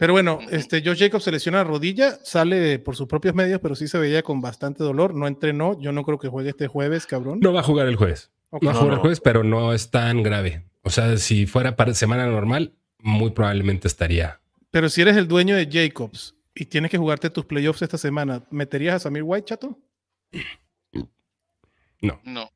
[0.02, 3.76] Pero bueno, este Josh Jacobs se lesiona la rodilla, sale por sus propios medios, pero
[3.76, 5.14] sí se veía con bastante dolor.
[5.14, 5.78] No entrenó.
[5.80, 7.38] Yo no creo que juegue este jueves, cabrón.
[7.40, 8.32] no va a jugar el jueves.
[8.50, 10.64] No va a jugar el jueves, pero no es tan grave.
[10.82, 14.40] O sea, si fuera para semana normal, muy probablemente estaría.
[14.72, 18.42] Pero si eres el dueño de Jacobs y tienes que jugarte tus playoffs esta semana,
[18.50, 19.78] ¿meterías a Samir White, chato?
[22.00, 22.20] No.
[22.24, 22.50] No.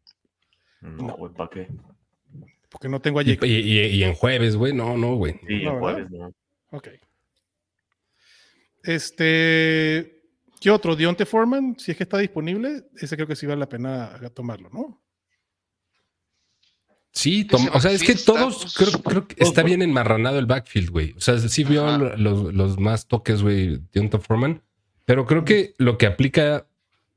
[0.81, 1.69] No, güey, ¿para qué?
[2.71, 3.47] Porque no tengo a Jacobs.
[3.49, 5.35] y- y- y en jueves, güey, no, no, güey.
[5.47, 6.33] Sí, No, en jueves, no.
[6.73, 6.89] Ok.
[8.87, 10.23] Este.
[10.61, 10.97] ¿Qué otro?
[10.97, 14.71] Dionte Foreman, si es que está disponible, ese creo que sí vale la pena tomarlo,
[14.73, 15.01] ¿no?
[17.13, 20.45] Sí, tom- o sea, es que todos, pues, creo, creo que está bien enmarranado el
[20.47, 21.13] backfield, güey.
[21.17, 24.63] O sea, sí vio los, los más toques, güey, Deontay Foreman.
[25.07, 26.67] Pero creo que lo que aplica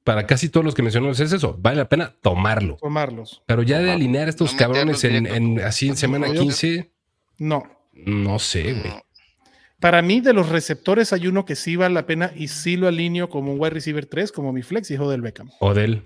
[0.06, 1.58] para casi todos los que mencionamos es eso.
[1.60, 2.78] Vale la pena tomarlo.
[2.80, 3.42] Tomarlos.
[3.46, 6.42] Pero ya de alinear a estos No cabrones en, en- así en semana No, yo-
[6.44, 6.92] 15,
[7.40, 7.64] No.
[7.94, 8.94] no sé, güey.
[9.80, 12.76] No, Para mí, de los receptores, hay uno que sí vale la pena y sí
[12.78, 15.50] lo alineo como un wide receiver 3, como mi flex, hijo del Beckham.
[15.60, 16.04] O del.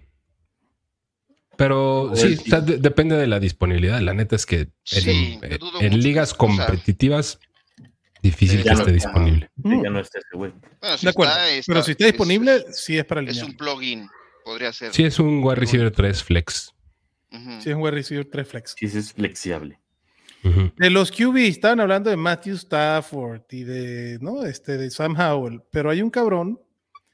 [1.57, 3.99] Pero sí, del o sea, de- depende de la disponibilidad.
[4.01, 5.39] La neta es que en, Sí,
[5.91, 7.39] ligas competitivas,
[8.23, 9.49] difícil Sí, que no esté disponible.
[9.63, 10.51] Que ya no está ese güey.
[10.81, 11.33] Bueno, si De acuerdo.
[11.33, 13.45] está, Pero si está es- disponible, sí es para Es, alinear.
[13.47, 14.09] un plugin,
[14.43, 14.93] podría ser.
[14.93, 16.73] Sí, es un wide receiver 3 flex.
[17.31, 17.61] Ujú.
[17.61, 18.75] Sí es un wide receiver 3 flex.
[18.77, 19.79] Sí es flexible.
[20.77, 24.43] De los QB, estaban hablando de Matthew Stafford y de, ¿no?
[24.43, 26.59] este, de Sam Howell, pero hay un cabrón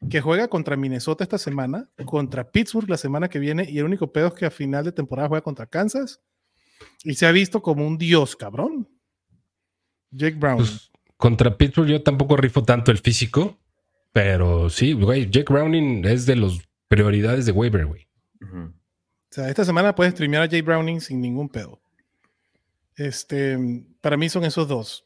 [0.09, 4.11] que juega contra Minnesota esta semana, contra Pittsburgh la semana que viene, y el único
[4.11, 6.21] pedo es que a final de temporada juega contra Kansas
[7.03, 8.89] y se ha visto como un dios, cabrón.
[10.11, 10.57] Jake Brown.
[10.57, 13.59] Pues, contra Pittsburgh yo tampoco rifo tanto el físico,
[14.11, 18.07] pero sí, güey, Jake Browning es de los prioridades de waiver, güey.
[18.41, 21.79] O sea, esta semana puedes streamear a Jay Browning sin ningún pedo.
[22.99, 23.57] Este,
[24.01, 25.05] para mí son esos dos.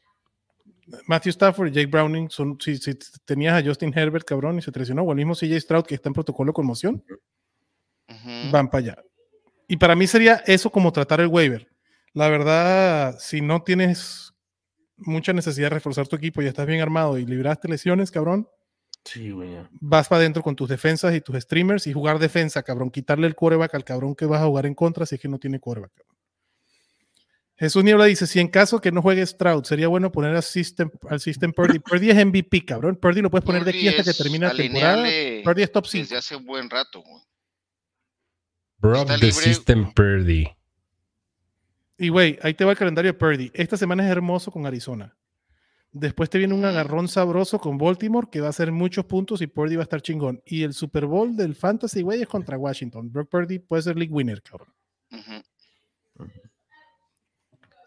[1.06, 2.92] Matthew Stafford y Jake Browning son, si, si
[3.24, 5.94] tenías a Justin Herbert, cabrón, y se te lesionó, o el mismo CJ Stroud que
[5.94, 7.04] está en protocolo de conmoción,
[8.08, 8.50] Ujú.
[8.52, 8.96] van para allá.
[9.68, 11.68] Y para mí sería eso como tratar el waiver.
[12.12, 14.34] La verdad, si no tienes
[14.96, 18.46] mucha necesidad de reforzar tu equipo y estás bien armado y libraste lesiones, cabrón,
[19.04, 19.52] Sí, güey.
[19.52, 19.68] ya.
[19.80, 22.90] vas para adentro con tus defensas y tus streamers y jugar defensa, cabrón.
[22.90, 25.38] Quitarle el quarterback al cabrón que vas a jugar en contra si es que no
[25.38, 25.92] tiene quarterback.
[25.94, 26.13] cabrón.
[27.56, 30.90] Jesús Niebla dice: Si en caso que no juegue Stroud, sería bueno poner al System,
[31.08, 31.78] al system Purdy.
[31.80, 32.96] Purdy es MVP, cabrón.
[32.96, 35.08] Purdy lo puedes poner de aquí hasta que termine la temporada.
[35.44, 36.02] Purdy es top 5.
[36.02, 37.22] Desde hace un buen rato, güey.
[38.78, 39.42] Brock Está the libre.
[39.42, 40.48] System Purdy.
[41.96, 43.50] Y güey, ahí te va el calendario de Purdy.
[43.54, 45.16] Esta semana es hermoso con Arizona.
[45.92, 49.46] Después te viene un agarrón sabroso con Baltimore que va a hacer muchos puntos y
[49.46, 50.42] Purdy va a estar chingón.
[50.44, 53.12] Y el Super Bowl del Fantasy, güey, es contra Washington.
[53.12, 54.74] Brock Purdy puede ser league winner, cabrón.
[55.12, 55.42] Ujú.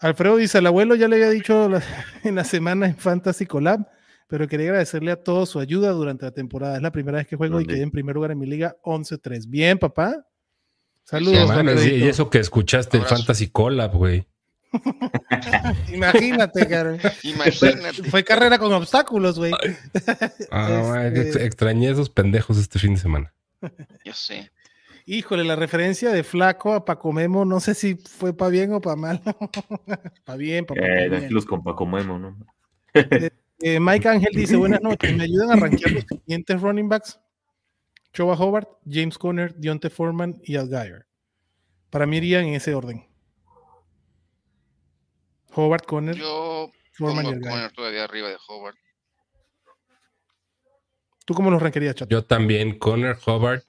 [0.01, 1.81] Alfredo dice, el abuelo ya le había dicho la-
[2.23, 3.87] en la semana en Fantasy Collab,
[4.27, 6.75] pero quería agradecerle a todos su ayuda durante la temporada.
[6.75, 9.45] Es la primera vez que juego y quedé en primer lugar en mi liga 11-3.
[9.47, 10.25] Bien, papá.
[11.03, 11.47] Saludos.
[11.47, 13.23] mames, y, eso que escuchaste el Abrazo.
[13.23, 14.27] Fantasy Collab, güey.
[15.93, 16.99] Imagínate, cabrón.
[17.23, 18.03] Imagínate.
[18.09, 19.53] Fue carrera con obstáculos, güey.
[20.51, 23.33] Ah, Este- ex- extrañé esos pendejos este fin de semana.
[24.05, 24.51] Yo sé.
[25.09, 28.81] Híjole, la referencia de flaco a Paco Memo, no sé si fue para bien o
[28.81, 29.21] para mal.
[30.25, 32.37] para bien, para Eh, tranquilos con Paco Memo, ¿no?
[33.59, 37.17] Eh, Mike Ángel dice, buenas noches, ¿me ayudan a rankear los siguientes running backs?
[38.11, 41.07] Choba Hobart, James Conner, Dionte Foreman y Algier.
[41.89, 43.07] Para mí irían en ese orden.
[45.53, 47.51] Hobart, Conner, Yo Foreman y pongo a Algier.
[47.53, 48.75] Conner todavía arriba de Howard.
[51.23, 52.09] ¿Tú cómo los rankerías, chato?
[52.09, 53.63] Yo también, Connor Hobart.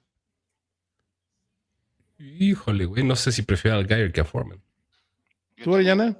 [2.19, 4.61] Híjole, güey, no sé si prefiero al Geyer que a Foreman.
[5.63, 5.73] ¿Tú.
[5.73, 6.17] Orellana?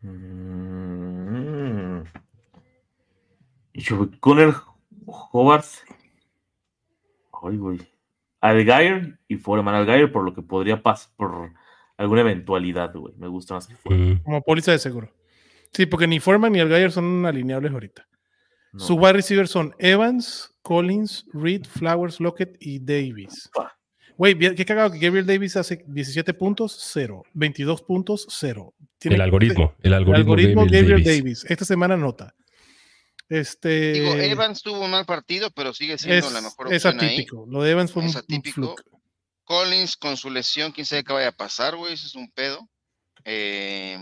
[0.00, 2.02] Mm.
[4.20, 4.54] Conner
[5.06, 5.64] Howard.
[7.42, 7.80] Ay, güey.
[8.40, 9.74] Algair y Foreman.
[9.74, 11.52] Algair por lo que podría pasar por
[11.96, 13.14] alguna eventualidad, güey.
[13.16, 14.14] Me gusta más que Foreman.
[14.14, 14.22] Mm.
[14.22, 15.12] Como póliza de seguro.
[15.72, 18.06] Sí, porque ni Foreman ni Algier son alineables ahorita.
[18.72, 18.80] No.
[18.80, 23.50] Sus wide receivers son Evans, Collins, Reed, Flowers, Lockett y Davis.
[23.52, 23.76] Pa.
[24.16, 27.24] Güey, qué cagado que Gabriel Davis hace 17 puntos, 0.
[27.32, 28.74] 22 puntos, 0.
[29.00, 31.22] El algoritmo, el El algoritmo, algoritmo Gabriel Gabriel Davis.
[31.42, 31.50] Davis.
[31.50, 32.34] Esta semana nota.
[33.28, 33.92] Este.
[33.92, 37.14] Digo, Evans tuvo un mal partido, pero sigue siendo es, la mejor es opción ahí.
[37.16, 37.46] atípico.
[37.48, 38.54] Lo de Evans fue un, Es un atípico.
[38.76, 38.82] fluke.
[39.44, 41.94] Collins con su lesión, quién sabe qué vaya a pasar, güey.
[41.94, 42.68] Ese es un pedo.
[43.24, 43.98] Eh,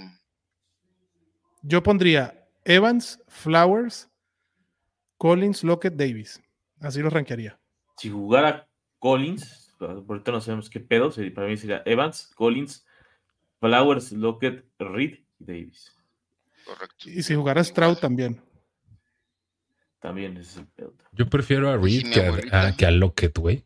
[1.63, 4.09] Yo pondría Evans, Flowers,
[5.17, 6.41] Collins, Lockett, Davis.
[6.81, 7.59] Así los rankearía.
[7.97, 12.87] Si jugara Collins, ahorita no sabemos qué pedo, para mí sería Evans, Collins,
[13.61, 15.95] Flowers, Lockett, Reed y Davis.
[16.65, 17.09] correcto.
[17.09, 18.41] Y si jugara Stroud también.
[20.01, 20.95] También ese es el pedo.
[21.13, 22.21] Yo prefiero a Reed que
[22.53, 23.65] a, a- que a Lockett, güey.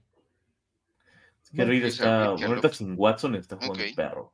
[1.43, 3.95] Es que Reed está, ahorita sin Watson está jugando Ok.
[3.95, 4.33] perro.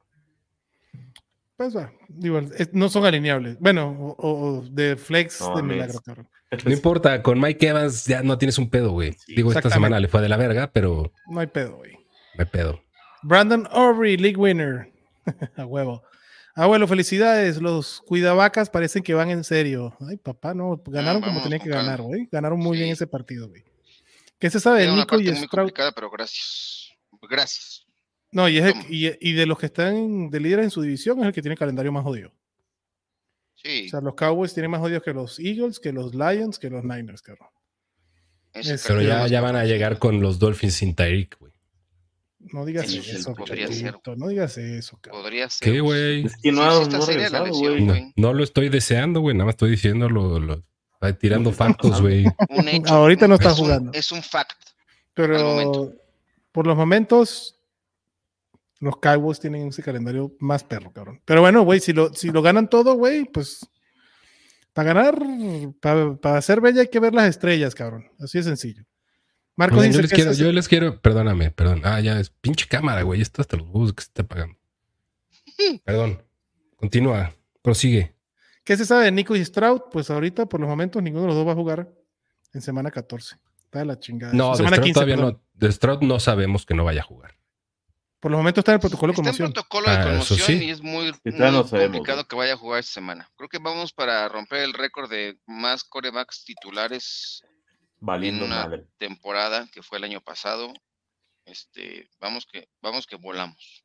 [1.57, 3.59] Pues va, digo, es- no son alineables.
[3.61, 6.29] Bueno, o, de flex No de milagro, cabrón.
[6.65, 9.12] No importa, con Mike Evans ya no tienes un pedo, güey.
[9.15, 11.93] Sí, Digo, esta semana le fue de la verga, pero No hay pedo, güey.
[12.37, 12.81] me pedo.
[13.23, 14.93] Brandon Aubrey, League Winner.
[15.57, 16.03] A huevo.
[16.55, 17.62] Abuelo, felicidades.
[17.62, 19.97] Los cuidavacas parecen que van en serio.
[20.07, 20.83] Ay, papá, no.
[20.87, 22.29] Ganaron como vamos tenían que ganar, güey.
[22.31, 23.65] Ganaron muy bien ese partido, güey.
[24.38, 25.49] ¿Qué se sabe de Nico y Stroud?
[25.49, 26.91] complicada, pero gracias.
[27.31, 27.82] Gracias.
[28.33, 31.21] No, y, es el- y, y de los que están de líderes en su división
[31.21, 32.33] es el que tiene el calendario más jodido.
[33.55, 33.87] Sí.
[33.87, 36.83] O sea, los Cowboys tienen más jodidos que los Eagles, que los Lions, que los
[36.83, 37.49] Niners, cabrón.
[38.55, 41.53] Es- Pero ya, ya van a llegar con los Dolphins sin Tyreek, güey.
[42.53, 43.35] No digas Sí, eso.
[43.45, 45.23] Chachito, No digas eso, cabrón.
[45.23, 45.73] Podría ser.
[45.73, 46.25] ¿Qué, güey?
[46.27, 49.37] Es que no Sí, regresado, lesión, lo estoy deseando, güey.
[49.37, 50.64] Nada más estoy diciendo lo,
[51.21, 52.25] tirando factos, güey.
[52.88, 53.92] Ahorita no está Es un- jugando.
[53.92, 54.59] Es un fact.
[55.14, 55.92] Pero
[56.51, 57.61] por los momentos,
[58.83, 61.23] los Cowboys tienen ese calendario más perro, cabrón.
[61.25, 63.71] Pero bueno, güey, si lo, si lo ganan todo, güey, pues
[64.73, 65.23] para ganar,
[65.81, 68.11] para, para hacer bella hay que ver las estrellas, cabrón.
[68.18, 68.85] Así de sencillo.
[69.55, 71.83] Marcos Oigan, dice yo les que quiero, yo les quiero, perdóname, perdón.
[71.85, 73.21] Ah, ya es pinche cámara, güey.
[73.21, 74.57] Esto hasta los huevos que se está pagando.
[75.85, 76.21] Perdón.
[76.75, 77.33] Continúa.
[77.62, 78.16] Prosigue.
[78.64, 79.83] ¿Qué se sabe de Nico y Stroud?
[79.92, 81.92] Pues ahorita, por los momentos, ninguno de los dos va a jugar
[82.53, 83.37] en semana 14.
[83.64, 84.33] Está de la chingada.
[84.33, 85.35] No, de semana Stroud todavía perdón.
[85.35, 85.42] no.
[85.55, 87.37] De Stroud no sabemos que no vaya a jugar.
[88.23, 89.53] Por los momentos está en el protocolo de Está en conmoción.
[89.53, 90.65] protocolo de Ah, conmoción sí.
[90.65, 93.29] y es muy, no complicado que vaya a jugar esta semana.
[93.37, 97.43] Creo que vamos para romper el récord de más corebacks titulares
[97.99, 98.87] Valiendo en una madre.
[98.97, 100.73] temporada que fue el año pasado.
[101.47, 103.83] Este, vamos que, vamos que volamos.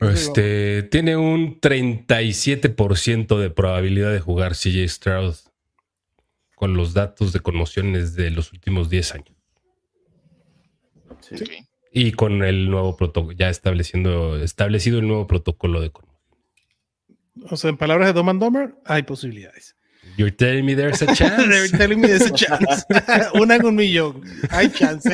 [0.00, 5.36] Este tiene un 37% de probabilidad de jugar CJ Stroud
[6.54, 9.36] con los datos de conmociones de los últimos 10 años.
[11.22, 11.66] Sí.
[11.98, 16.20] Y con el nuevo protocolo, ya estableciendo, establecido el nuevo protocolo de conmoción.
[17.48, 19.74] O sea, en palabras de Dom and Dumber, hay posibilidades.
[20.18, 21.70] You're telling me there's a chance.
[21.78, 22.84] telling me there's a chance.
[23.40, 24.20] Una en un millón.
[24.50, 25.08] Hay chance.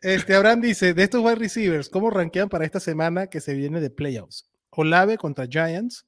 [0.00, 3.82] Este Abraham dice: De estos wide receivers, ¿cómo rankean para esta semana que se viene
[3.82, 4.48] de playoffs?
[4.70, 6.06] Olave contra Giants,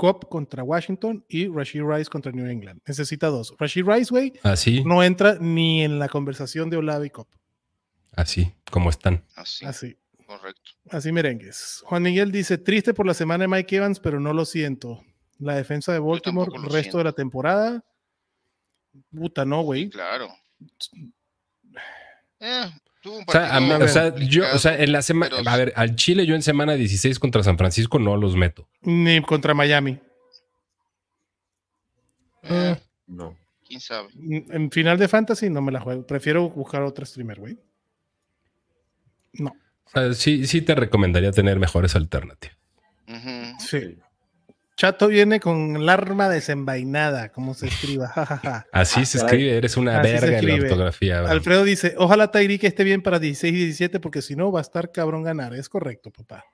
[0.00, 2.80] Cobb contra Washington y Rashid Rice contra New England.
[2.86, 3.54] Necesita dos.
[3.58, 7.28] Rashid Rice, güey, Así, no entra ni en la conversación de Olave y Cobb.
[8.16, 9.22] así, como están.
[9.36, 9.98] Así, Así.
[10.24, 10.70] correcto.
[10.88, 11.82] Así merengues.
[11.84, 15.04] Juan Miguel dice, triste por la semana de Mike Evans, pero no lo siento.
[15.38, 17.84] La defensa de Baltimore, el resto de la temporada.
[19.14, 19.90] Puta, no, güey.
[19.90, 20.28] Claro.
[22.38, 25.02] Eh, tuvo un O sea, a mí- partido o sea, yo, o sea, en la
[25.02, 28.36] semana, pero- a ver, al Chile yo en semana 16 contra San Francisco no los
[28.36, 28.68] meto.
[28.82, 29.98] Ni contra Miami.
[32.42, 33.36] eh, No.
[33.66, 34.08] quién sabe.
[34.18, 36.06] En final de fantasy no me la juego.
[36.06, 37.58] Prefiero buscar otro streamer, güey.
[39.34, 39.50] No.
[39.84, 42.56] O sea, sí, sí te recomendaría tener mejores alternativas.
[43.58, 43.98] Sí.
[44.80, 48.14] Chato viene con el arma desenvainada, como se escriba.
[48.72, 49.34] Así se caray.
[49.34, 51.18] escribe, eres una Así se verga en la ortografía.
[51.18, 54.62] Alfredo dice, ojalá Tyreek esté bien para 16 y 17 porque si no va a
[54.62, 55.52] estar cabrón ganar.
[55.52, 56.46] Es correcto, papá.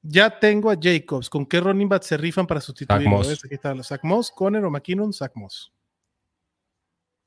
[0.00, 1.28] Ya tengo a Jacobs.
[1.28, 2.60] ¿Con qué running back se rifan para.
[2.60, 3.44] ¿Ves?
[3.44, 3.74] Aquí está.
[3.82, 5.70] Zach Moss, Conner o McKinnon, Zach Moss.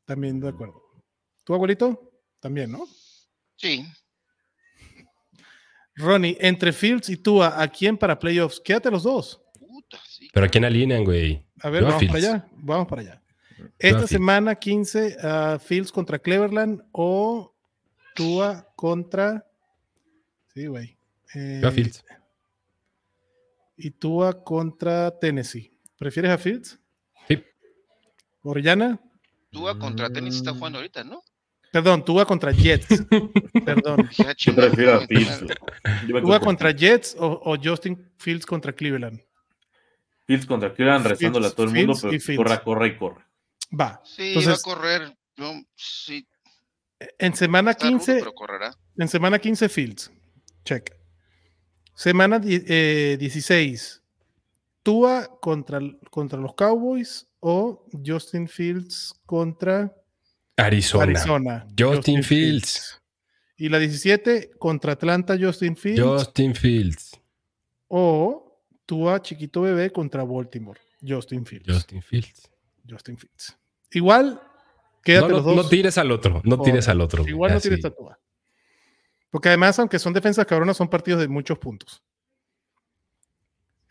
[0.04, 0.82] También de acuerdo.
[1.43, 2.12] ¿Tu abuelito?
[2.39, 2.88] También, ¿no?
[3.56, 3.86] Sí,
[5.93, 8.60] Ronnie, entre Fields y Tua, ¿a quién para playoffs?
[8.60, 9.44] Quédate los dos.
[9.89, 10.30] Puta, sí.
[10.34, 11.43] Pero ¿a quién alinean, güey?
[11.62, 12.34] A ver, Yo a vamos para Fields.
[12.34, 12.48] allá.
[12.58, 13.21] Vamos para allá.
[13.80, 17.54] Esta semana 15, ah, Fields contra Cleveland o
[18.15, 19.45] Tua contra.
[20.54, 20.98] Sí, güey.
[21.34, 22.04] Eh, Yo a Fields.
[23.78, 25.71] Y Tua contra Tennessee.
[25.98, 26.80] ¿Prefieres a Fields?
[27.28, 27.41] Sí.
[28.43, 29.00] Orellana.
[29.52, 30.58] Tua contra tenis está Mm.
[30.58, 31.24] jugando ahorita, ¿no?
[31.71, 32.88] Perdón, Tua contra Jets.
[33.65, 34.10] Perdón.
[34.38, 35.43] Yo prefiero a Fields.
[36.21, 39.21] Tua contra Jets o, o Justin Fields contra Cleveland.
[40.25, 43.23] Fields contra Cleveland, rezándole a todo el mundo, Fields pero corra, corra y corre.
[43.79, 44.01] Va.
[44.03, 45.17] Sí, Entonces- va a correr.
[45.75, 46.27] Sí,
[47.19, 48.73] En semana está rudo, 15, pero correrá.
[48.97, 50.11] en semana 15 Fields.
[50.63, 50.95] Check.
[51.93, 54.01] Semana eh, 16.
[54.83, 55.79] Tua contra,
[56.11, 59.93] contra los Cowboys o Justin Fields contra
[60.57, 61.03] Arizona.
[61.03, 61.67] Arizona.
[61.77, 63.01] Justin Fields.
[63.57, 67.19] Y la 17 contra Atlanta Justin Fields Justin Fields.
[67.88, 68.44] o
[68.86, 70.80] Tua chiquito bebé contra Baltimore.
[71.06, 71.67] Justin Fields.
[71.74, 72.52] Justin Fields.
[72.89, 73.58] Justin Fields.
[73.91, 74.41] Igual,
[75.04, 75.56] quédate No, no, los dos.
[75.56, 76.41] no tires al otro.
[76.43, 77.28] No tires al otro.
[77.28, 77.69] Igual no Así.
[77.69, 78.19] tienes tatua.
[79.32, 82.02] Porque además, aunque son defensas cabronas, son partidos de muchos puntos.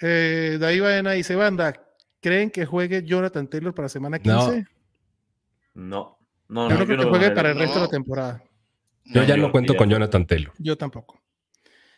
[0.00, 1.74] Eh, de ahí vayan ahí, se banda.
[2.20, 4.66] ¿Creen que juegue Jonathan Taylor para semana 15?
[5.74, 6.18] No.
[6.48, 7.90] No, yo no, no creo que juegue para el resto de la No.
[7.90, 8.42] temporada.
[9.06, 9.88] Yo ya yo no cuento con.
[9.90, 10.52] Jonathan Taylor.
[10.58, 11.20] Yo tampoco.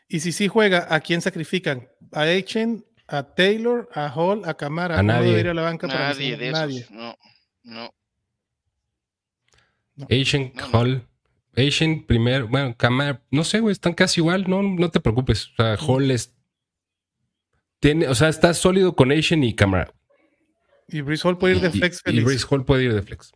[0.08, 1.88] Y si sí juega, ¿a quién sacrifican?
[2.12, 4.96] ¿A Echen, a Taylor, a Hall, a Camara?
[4.98, 5.40] A ¿Uno nadie.
[5.40, 6.68] ir a la banca para Nadie mencionar?
[6.68, 6.86] de esos.
[6.92, 7.00] Nadie.
[7.00, 7.16] No,
[7.64, 7.90] no.
[10.10, 10.78] Asian No, no.
[10.78, 11.06] Hall.
[11.56, 12.48] Asian primero.
[12.48, 13.22] Bueno, Camara.
[13.30, 13.72] No sé, güey.
[13.72, 14.44] Están casi igual.
[14.48, 15.48] No, no te preocupes.
[15.52, 16.32] O sea, Hall es.
[17.80, 19.92] Tiene, o sea, está sólido con Asian y Camara.
[20.88, 23.02] Y Brice Hall puede ir de Y, flex y feliz, Brees Hall puede ir de
[23.02, 23.32] flex.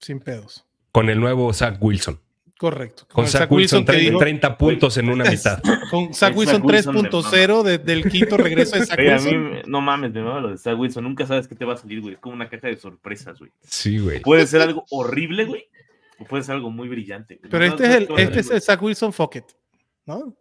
[0.00, 0.64] sin pedos.
[0.90, 2.20] Con el nuevo Zach Wilson.
[2.58, 3.06] Correcto.
[3.12, 5.60] Con el Zach Wilson, que 30, dijo- 30 puntos en una mitad.
[5.90, 9.24] con Zach Wilson Wilson de 3.0 de- del quinto regreso de Zach Oye, a mí,
[9.36, 9.62] Wilson.
[9.70, 11.02] no mames, me mama lo de Zach Wilson.
[11.04, 12.14] Nunca sabes qué te va a salir, güey.
[12.14, 13.50] Es como una caja de sorpresas, güey.
[13.62, 14.20] Sí, güey.
[14.20, 15.64] Puede ser algo horrible, güey.
[16.20, 17.36] O puede ser algo muy brillante.
[17.36, 17.50] güey.
[17.50, 19.44] Pero No este es el, este es el Zach Wilson Focket,
[20.06, 20.36] ¿no?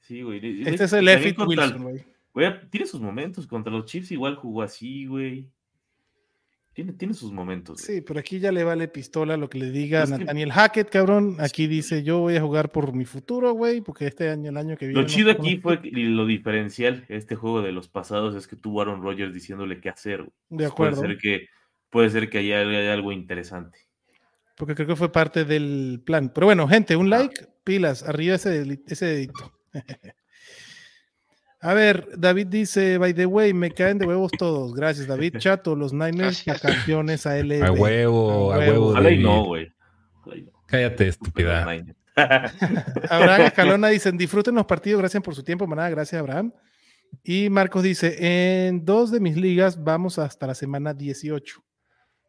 [0.00, 0.62] Sí, güey.
[0.68, 2.04] Este es el Effie Wilson, güey.
[2.34, 3.46] Güey, tiene sus momentos.
[3.46, 5.48] Contra los Chiefs igual jugó así, güey.
[6.76, 7.80] Tiene, tiene sus momentos.
[7.82, 7.96] güey.
[8.00, 10.90] Sí, pero aquí ya le vale pistola lo que le diga Es que- Nathaniel Hackett,
[10.90, 11.36] cabrón.
[11.38, 14.76] Aquí dice, yo voy a jugar por mi futuro, güey, porque este año, el año
[14.76, 15.00] que viene...
[15.00, 15.40] Lo chido juego".
[15.42, 19.32] aquí fue y lo diferencial este juego de los pasados es que tuvo Aaron Rodgers
[19.32, 20.18] diciéndole qué hacer.
[20.18, 20.30] güey.
[20.50, 21.46] De Puede acuerdo, ser que
[21.88, 23.78] puede ser que haya, haya algo interesante.
[24.58, 26.30] porque creo que fue parte del plan.
[26.34, 27.20] Pero bueno, gente, un Ah.
[27.20, 29.52] like, pilas, arriba ese, ese dedito.
[31.66, 34.72] A ver, David dice, by the way, me caen de huevos todos.
[34.72, 35.34] Gracias, David.
[35.38, 37.62] Chato, los Niners para campeones a LB.
[37.64, 38.86] A huevo, a A huevo.
[38.92, 39.00] huevo.
[39.00, 39.20] Y David.
[39.24, 39.72] no, güey.
[40.66, 41.66] Cállate, estúpida.
[43.10, 46.52] Abraham Escalona dicen, disfruten los partidos, gracias por su tiempo, manada, gracias Abraham.
[47.24, 51.60] Y Marcos dice, en dos de mis ligas vamos hasta la semana 18.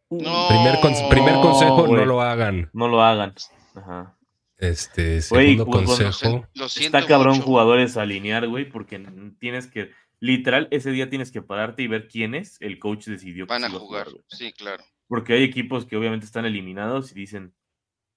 [0.09, 0.47] No.
[0.49, 2.69] Primer, consejo, no lo hagan.
[2.73, 3.33] No lo hagan.
[3.75, 4.16] Ajá.
[4.57, 6.47] Este, segundo pues, bueno, consejo.
[6.55, 7.45] Lo siento Está cabrón mucho.
[7.45, 8.99] jugadores a alinear, güey, porque
[9.39, 13.45] tienes que, literal, ese día tienes que pararte y ver quién es el coach decidió
[13.45, 14.07] que Van a jugar.
[14.27, 14.83] Sí, claro.
[15.07, 17.53] Porque hay equipos que obviamente están eliminados y dicen,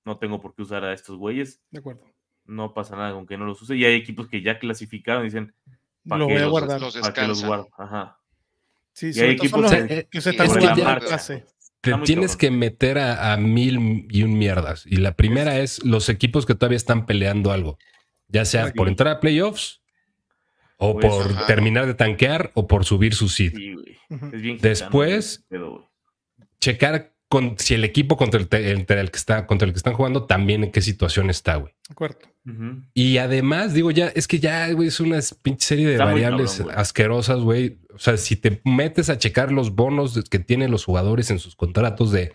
[0.05, 2.05] no tengo por qué usar a estos güeyes, De acuerdo.
[2.47, 3.77] no pasa nada con que no los use.
[3.77, 5.55] Y hay equipos que ya clasificaron y dicen,
[6.09, 6.81] ¿Pa' Lo qué voy a los- guardar.
[6.81, 7.69] los ¿para los guardo?
[7.77, 8.19] Ajá.
[8.95, 11.45] Sí, y hay equipos que- que se están jugando clase.
[11.81, 12.39] Te tienes cabrón.
[12.39, 14.85] que meter a, a mil y un mierdas.
[14.87, 17.79] Y la primera es los equipos que todavía están peleando algo.
[18.29, 19.81] Ya sea por entrar a playoffs,
[20.77, 21.47] o Pues, por ajá.
[21.47, 23.55] terminar de tanquear, o por subir su seed.
[23.55, 25.45] Sí, Después-.
[26.61, 29.79] Checar con, si el equipo contra el, te- entre el que está, contra el que
[29.79, 31.73] están jugando también en qué situación está, güey.
[31.89, 32.19] De acuerdo.
[32.93, 36.51] Y además, digo, ya, es que ya, güey, es una pinche serie de Está variables
[36.51, 36.77] cabrón, güey.
[36.83, 37.79] asquerosas, güey.
[37.95, 41.55] O sea, si te metes a checar los bonos que tienen los jugadores en sus
[41.55, 42.33] contratos de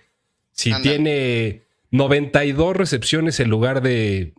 [0.52, 0.90] si Ándale.
[0.96, 4.34] tiene 92 recepciones en lugar de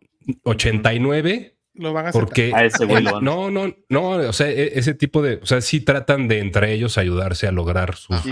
[0.44, 2.26] 89, Lo van a aceptar.
[2.26, 4.94] porque A ese güey el- lo van a- no, no, no, o sea, e- ese
[4.94, 8.30] tipo de, o sea, sí tratan de entre ellos ayudarse a lograr sus Sí.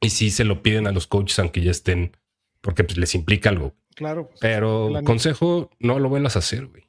[0.00, 2.16] Y sí se lo piden a los coaches aunque ya estén,
[2.60, 3.74] porque pues, les implica algo.
[3.94, 4.28] Claro.
[4.28, 6.84] pues, Pero consejo, no lo vuelvas a hacer, güey.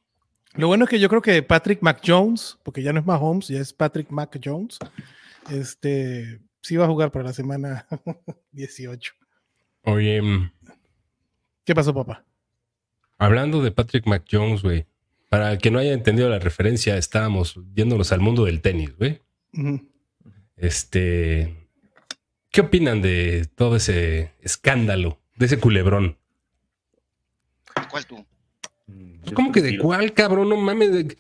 [0.56, 3.48] Lo bueno es que yo creo que Patrick Mac Jones, porque ya no es Mahomes,
[3.48, 4.80] ya es Patrick Mac Jones,
[5.52, 7.86] este, sí va a jugar para la semana
[8.52, 9.14] 18.
[9.84, 10.52] Oye, mm,
[11.64, 12.24] ¿Qué pasó, papá?
[13.18, 14.86] Hablando de Patrick McJones, güey.
[15.30, 19.22] Para el que no haya entendido la referencia, estábamos yéndonos al mundo del tenis, güey.
[20.56, 21.68] Este.
[22.52, 26.18] ¿Qué opinan de todo ese escándalo, de ese culebrón?
[27.92, 28.26] ¿Cuál tú?
[29.22, 30.50] Pues, ¿Cómo que de cuál, cabrón?
[30.50, 30.92] No mames.
[30.92, 31.18] De,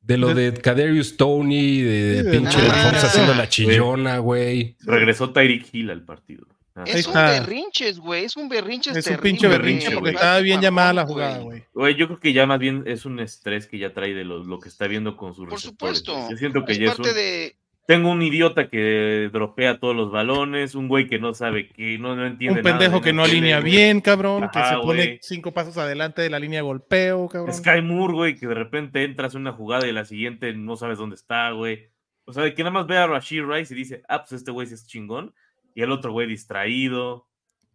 [0.00, 4.76] de lo de Kaderius Tony, de, de- pinche Ah, Mahomes haciendo la chillona, güey.
[4.80, 6.46] Regresó Tyreek Hill al partido.
[6.80, 6.84] Ah.
[6.86, 7.30] Es un está.
[7.30, 8.24] berrinches, güey.
[8.24, 11.64] Es un berrinches Es un pinche berrinche porque estaba bien llamada la jugada, güey.
[11.74, 11.94] güey.
[11.96, 14.58] Yo creo que ya más bien es un estrés que ya trae de lo, lo
[14.60, 16.14] que está viendo con sus Por receptores, supuesto.
[16.14, 16.30] güey.
[16.32, 17.14] Yo siento que Es ya es parte un...
[17.16, 17.56] de.
[17.86, 22.14] Tengo un idiota que dropea todos los balones, un güey que no sabe que no,
[22.14, 23.72] no entiende Un pendejo de que no alinea güey.
[23.72, 25.18] bien, cabrón, que se pone güey.
[25.22, 27.54] cinco pasos adelante de la línea de golpeo, cabrón.
[27.54, 30.98] Sky Moore, güey, que de repente entras en una jugada y la siguiente no sabes
[30.98, 31.88] dónde está, güey.
[32.26, 34.50] O sea, de que nada más ve a Rashid Rice y dice, ah, pues este
[34.50, 35.32] güey sí es chingón.
[35.78, 37.12] Y el otro güey distraído.
[37.14, 37.26] O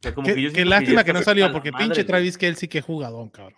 [0.02, 2.04] sea, como Qué, que yo qué lástima ya que, no está salió, porque madre, pinche.
[2.04, 3.58] Travis Kelsey que jugadón, cabrón.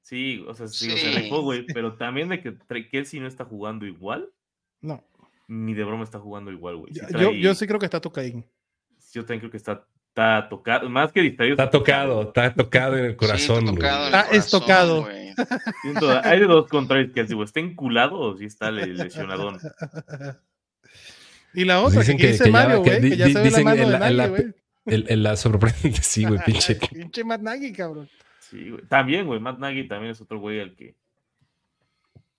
[0.00, 0.96] Sí, o sea, sí, Sí.
[0.96, 1.66] se rifó, güey.
[1.66, 2.56] Pero también de que
[2.90, 4.30] Kelsey no está jugando igual,
[4.80, 5.04] No.
[5.48, 6.94] ni de broma está jugando igual, güey.
[6.94, 8.46] Sí Yo, trae- yo sí creo que está tocadín.
[9.12, 11.52] yo también creo que está, está tocado, más que distraído.
[11.52, 13.74] Está tocado, está tocado en el corazón, Sí, güey.
[13.76, 15.02] tocado en el es corazón, tocado.
[15.02, 15.34] güey.
[15.82, 17.44] Siento- hay de dos contra Kelsey, güey.
[17.44, 19.58] ¿Está enculado o sí está le- lesionadón?
[21.54, 23.26] y la otra, Dicen que, que- dice que ya- Mario, que güey, di- que ya
[23.26, 24.44] se ve la dicen mano en de la- nadie, la- güey.
[24.86, 26.74] El, el- la sorprendente, sí, güey, pinche.
[26.92, 28.08] pinche Matt Nagy, cabrón.
[28.40, 28.82] Sí, güey.
[28.88, 29.38] También, güey.
[29.40, 30.94] Matt Nagy también es otro güey al que.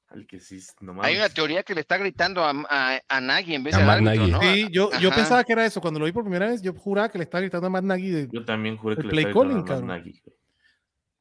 [0.10, 3.54] Al que sí, no Hay una teoría que le está gritando a, a, a Nagy
[3.54, 4.32] en vez A de al Matt árbitro, Nagy.
[4.32, 4.42] ¿no?
[4.42, 5.16] Sí, yo, yo Ajá.
[5.18, 5.80] pensaba que era eso.
[5.82, 8.10] Cuando lo vi por primera vez, yo juraba que le estaba gritando a Matt Nagy
[8.10, 9.98] de- Yo también juré que El le estaba calling, gritando a Matt.
[10.06, 10.36] Nagy, güey.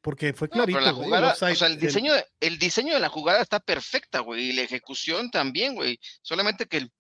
[0.01, 0.81] porque fue No, pero clarito.
[0.87, 3.43] la güey, el jugada, offside o sea, el diseño, de- el diseño de la jugada
[3.43, 6.01] está perfecta, güey, y la ejecución también, güey.
[6.23, 6.91] Solamente que el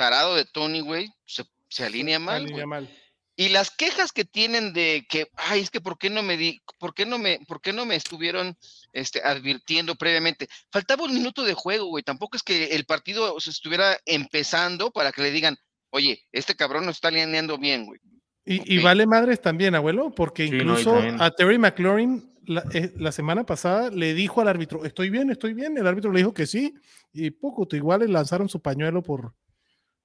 [0.00, 2.66] tarado de Tony, güey, se, se alinea mal, alinea güey.
[2.66, 2.88] mal.
[3.36, 6.58] Y las quejas que tienen de que, ay, es que por qué no me di,
[6.78, 8.56] por qué no me, por qué no me estuvieron
[8.94, 10.48] este, advirtiendo previamente.
[10.72, 12.02] Faltaba un minuto de juego, güey.
[12.02, 15.58] Tampoco es que el partido se estuviera empezando para que le digan,
[15.90, 18.00] oye, este cabrón no está alineando bien, güey.
[18.46, 23.44] Y, vale madres también, abuelo, porque Sí, incluso a Terry McLaurin la, eh, la semana
[23.44, 25.76] pasada le dijo al árbitro, estoy bien, estoy bien.
[25.76, 26.74] El árbitro le dijo que sí.
[27.12, 29.34] Y poco, igual le lanzaron su pañuelo por,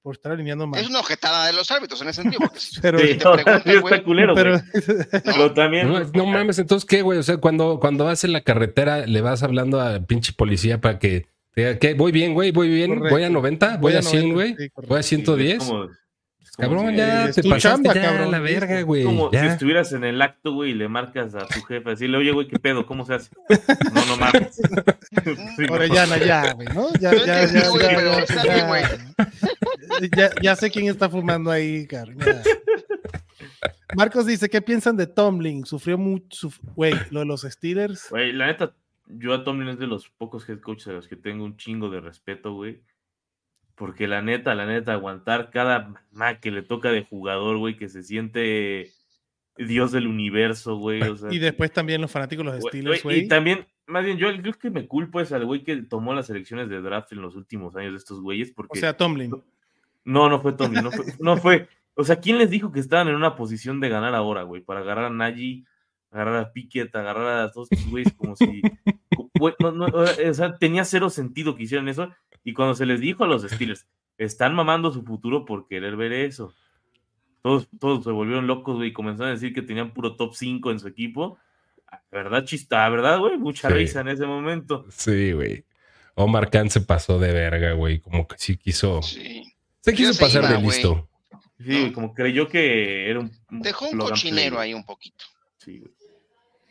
[0.06, 0.80] por estar alineando mal.
[0.80, 2.47] Es una objetada de los árbitros en ese sentido.
[2.82, 4.62] Pero, Sí, te preguntan, sí está güey, culero, pero-.
[5.26, 5.91] Pero también.
[5.91, 7.18] No, no mames, entonces qué, güey.
[7.18, 10.99] O sea, cuando, cuando vas en la carretera, le vas hablando a pinche policía para
[10.99, 11.26] que
[11.56, 11.95] te diga, ¿qué?
[11.95, 13.16] Voy bien, güey, voy bien, Correcto.
[13.16, 15.53] voy a 90, voy, a 100, 90, güey, sí, voy a Sí, 110.
[15.58, 16.05] es como- es como
[16.58, 19.04] Cabrón, si- ya es te tu pasaste chamba, ya cabrón, la verga, güey.
[19.04, 19.46] Como si ya.
[19.48, 22.60] estuvieras en el acto, güey, y le marcas a tu jefe, decirle, oye, güey, ¿qué
[22.60, 22.86] pedo?
[22.86, 23.30] ¿Cómo se hace?
[23.93, 24.62] No, no mames.
[25.56, 25.74] Sí, no.
[25.74, 26.91] Orellana, ya, güey, ¿no?
[27.00, 27.46] Ya, ya, ya,
[30.18, 32.18] ya, ya, sé quién está fumando ahí, cabrón.
[32.20, 32.41] ya.
[33.96, 35.66] Marcos dice, ¿qué piensan de Tomlin?
[35.66, 38.08] Sufrió mucho, güey, lo de los Steelers.
[38.10, 38.74] Güey, la neta,
[39.08, 41.89] yo a Tomlin es de los pocos head coaches a los que tengo un chingo
[41.89, 42.82] de respeto, güey.
[43.76, 47.89] Porque la neta, la neta, aguantar cada mamá que le toca de jugador, güey, que
[47.89, 48.89] se siente
[49.57, 51.01] Dios del universo, güey.
[51.01, 54.30] O sea, Y después también los fanáticos los Steelers, güey, Y también, más bien, yo
[54.41, 57.36] creo que me culpo es al güey que tomó las elecciones de draft en los
[57.36, 59.32] últimos años de estos güeyes, O sea, Tomlin.
[60.05, 61.67] no, no fue Tommy, no fue, no fue.
[61.95, 64.61] O sea, ¿quién les dijo que estaban en una posición de ganar ahora, güey?
[64.61, 65.65] Para agarrar a Nagy,
[66.11, 68.61] agarrar a Pickett, agarrar a todos estos güeyes como si.
[69.39, 72.09] güey, no, no, o sea, tenía cero sentido que hicieran eso.
[72.46, 73.86] Y cuando se les dijo a los Steelers,
[74.18, 76.54] están mamando su futuro por querer ver eso.
[77.41, 80.72] Todos, todos se volvieron locos, güey, y comenzaron a decir que tenían puro top 5
[80.72, 81.38] en su equipo.
[82.12, 82.88] ¿Verdad, chista?
[82.89, 83.38] ¿Verdad, güey?
[83.38, 83.74] Mucha Sí.
[83.74, 84.86] risa en ese momento.
[84.89, 85.66] Sí, güey.
[86.16, 88.00] Omar Khan se pasó de verga, güey.
[88.00, 89.02] Como que sí quiso.
[89.02, 89.43] Sí.
[89.82, 91.10] Se quiso se pasar iba, de listo.
[91.60, 93.32] Sí, güey, como creyó que era un.
[93.50, 95.26] Dejó un cochinero ahí un poquito.
[95.58, 95.91] Sí, güey.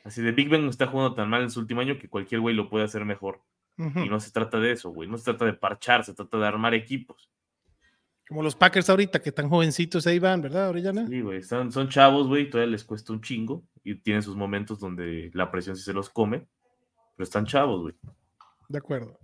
[0.04, 2.54] Así de Big Ben está jugando tan mal en su último año que cualquier güey
[2.54, 3.40] lo puede hacer mejor.
[3.76, 5.08] Y no se trata de eso, güey.
[5.08, 7.28] No se trata de parchar, se trata de armar equipos.
[8.28, 11.06] Como los Packers ahorita, que están jovencitos ahí van, ¿verdad, Orellana?
[11.06, 11.42] Sí, güey.
[11.42, 12.48] Son, son chavos, güey.
[12.48, 13.64] Todavía les cuesta un chingo.
[13.82, 16.46] Y tienen sus momentos donde la presión sí se los come.
[17.16, 17.94] Pero están chavos, güey.
[18.68, 19.18] De acuerdo.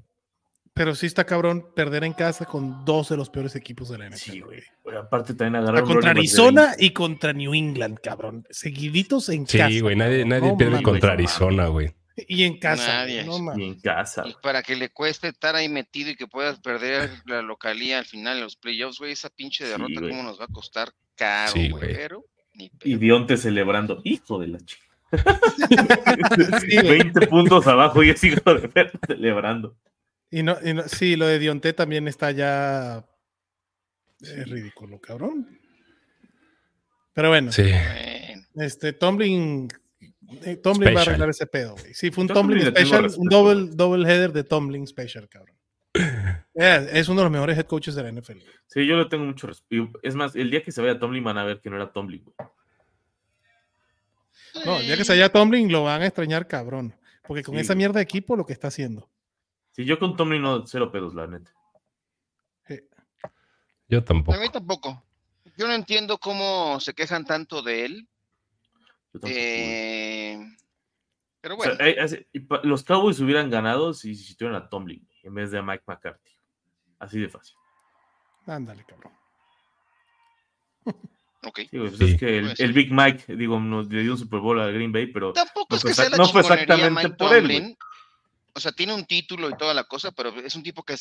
[0.75, 4.07] Pero sí está cabrón perder en casa con dos de los peores equipos de la
[4.11, 4.17] NFL.
[4.19, 4.61] Sí, güey.
[4.97, 5.89] Aparte también Ah, agarraron.
[5.89, 6.85] Contra backs de Arizona 20.
[6.85, 8.47] y contra New England, cabrón.
[8.51, 9.69] Seguiditos en casa.
[9.69, 9.97] Sí, güey.
[9.97, 11.13] Nadie, nadie No pierde contra.
[11.13, 11.91] Arizona, güey.
[12.29, 12.87] Y en casa.
[13.01, 13.25] Nadie.
[13.25, 14.25] güey, no Y en casa.
[14.27, 18.07] Y para que le cueste estar ahí metido y que puedas perder la localía al
[18.07, 20.01] final en los playoffs, güey, esa pinche derrota.
[20.01, 21.83] ¿cómo nos va a costar caro, Sí, güey?
[21.85, 21.95] güey.
[21.97, 22.97] Pero, ni Y.
[22.97, 24.01] Dionte celebrando.
[24.05, 24.85] Hijo de la chica.
[26.61, 26.99] Sí, güey.
[26.99, 29.77] 20 puntos abajo y es hijo de perra celebrando.
[30.31, 33.05] Y no, y no- sí, lo de Dionte también está ya.
[34.21, 35.59] Es ridículo, cabrón.
[37.13, 37.63] Pero bueno, Sí.
[37.63, 39.69] Bueno, este Tomlin.
[40.45, 41.09] Eh, Tomlin va a Special.
[41.09, 41.95] arreglar ese pedo, güey.
[41.95, 43.77] Sí, fue un Yo Tomlin special, respeto, un double, güey.
[43.77, 45.57] double header de Tomlin special, cabrón.
[46.55, 48.33] Eh, es uno de los mejores head coaches de la NFL.
[48.35, 48.47] güey.
[48.67, 49.93] Sí, yo le tengo mucho respeto.
[50.03, 52.23] Es más, el día que se vaya Tomlin van a ver que no era Tomlin,
[52.25, 52.37] güey.
[54.67, 56.95] No, ya que se haya Tomlin, lo van a extrañar, cabrón.
[57.27, 59.09] Porque con Sí, esa mierda de equipo, lo que está haciendo.
[59.71, 61.51] Sí, yo con Tomlin no, cero pedos, la neta.
[63.89, 64.37] Yo tampoco.
[64.37, 65.03] a mí tampoco.
[65.57, 68.09] Yo no entiendo cómo se quejan tanto de él.
[69.13, 69.37] Yo tampoco, güey.
[69.39, 70.39] eh,
[71.41, 75.35] pero O sea, bueno, eh, los Cowboys hubieran ganado si si tuvieran a Tomlin en
[75.35, 76.33] vez de a Mike McCarthy.
[76.99, 77.57] Así de fácil.
[78.47, 79.13] Ándale, cabrón.
[81.43, 81.61] ok.
[81.71, 82.13] Sí, güey, pues Sí.
[82.15, 84.93] es que el, el Big Mike, digo, nos le dio un Super Bowl a Green
[84.93, 87.43] Bay, pero Tampoco no es fue que sea la no fue exactamente Mike por él.
[87.43, 87.77] Tomlin.
[88.55, 90.97] O sea, tiene un título y toda la cosa, pero es un tipo que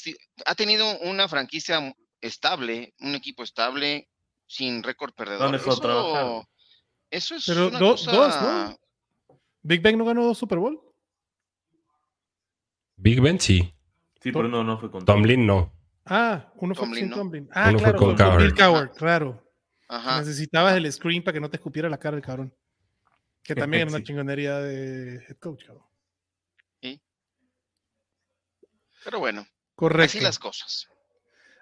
[0.45, 4.07] ha tenido una franquicia estable, un equipo estable,
[4.45, 5.43] sin récord perdedor.
[5.43, 6.37] ¿Dónde fue a trabajar, güey?
[6.39, 6.49] Eso,
[7.11, 8.11] eso es Pero una do- cosa...
[8.11, 8.79] dos, ¿no?
[9.61, 10.79] Big Ben no ganó dos Super Bowl.
[12.95, 13.73] Big Ben sí.
[14.21, 15.73] sí, pero no, no fue con Tomlin no.
[16.05, 17.15] Ah, uno fue Tomlin, sin ¿no?
[17.17, 17.49] Tomlin.
[17.53, 18.73] Ah, Uno fue claro, con fue con Bill Cowher.
[18.87, 19.53] Cowher, claro.
[19.87, 20.19] Ajá.
[20.19, 22.53] Necesitabas el screen para que no te escupiera la cara el cabrón.
[23.43, 24.03] Que también era una Sí.
[24.05, 25.85] chingonería de head coach, cabrón.
[29.03, 30.17] Pero bueno, Correcto.
[30.17, 30.89] así las cosas.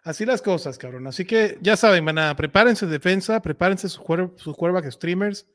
[0.07, 1.05] Así las cosas, cabrón.
[1.05, 4.01] Así que ya saben, manada, prepárense en defensa, prepárense sus,
[4.37, 5.45] sus quarterback streamers,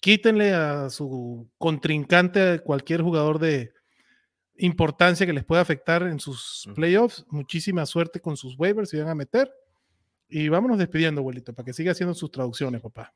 [0.00, 3.74] quítenle a su contrincante a cualquier jugador de
[4.56, 7.26] importancia que les pueda afectar en sus playoffs.
[7.28, 9.52] Muchísima suerte con sus waivers si van a meter.
[10.26, 13.12] Y vámonos despidiendo, abuelito, para que siga haciendo sus traducciones, papá.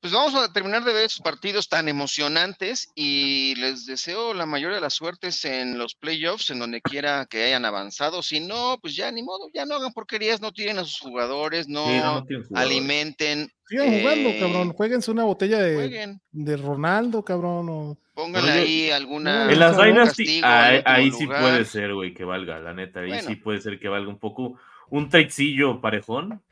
[0.00, 4.72] Pues vamos a terminar de ver esos partidos tan emocionantes y les deseo la mayor
[4.72, 8.22] de las suertes en los playoffs, en donde quiera que hayan avanzado.
[8.22, 11.68] Si no, pues ya ni modo, ya no hagan porquerías, no tiren a sus jugadores,
[11.68, 12.72] no, Sí, no, no tienen jugadores.
[12.72, 14.72] alimenten, Sigan jugando, Eh, cabrón.
[14.72, 17.68] Jueguense una botella de, de Ronaldo, cabrón.
[17.68, 19.52] o- pongan Pero yo- ahí alguna.
[19.52, 23.00] En las Dynasty, ahí, sí puede ser, güey, que valga, la neta.
[23.00, 23.28] Ahí Bueno.
[23.28, 24.58] sí puede ser que valga un poco.
[24.88, 26.42] Un traicillo parejón.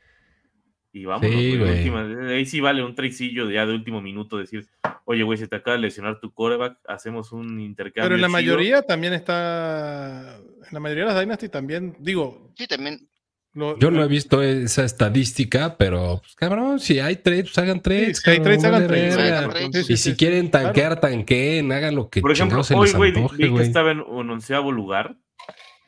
[0.91, 4.65] Y Sí, última- Ahí sí vale un tricillo ya de último minuto decir,
[5.05, 8.05] oye, güey, se te acaba de lesionar tu coreback, hacemos un intercambio.
[8.05, 8.33] Pero en la chido".
[8.33, 10.37] mayoría también está.
[10.37, 12.51] En la mayoría de las Dynasty también, digo.
[12.57, 13.07] Sí, también.
[13.53, 17.81] lo- Yo no he visto esa estadística, pero pues, cabrón, si hay trades, pues hagan
[17.81, 18.19] trades.
[18.19, 19.37] si hay cabrón, trades, hagan trades, verga.
[19.39, 19.71] hagan trades.
[19.73, 20.65] Sí, sí, Y sí, si quieren claro.
[20.67, 24.29] tanquear, tanqueen, hagan lo que Por ejemplo, se hoy, güey, vi- que estaba en un
[24.29, 25.17] onceavo lugar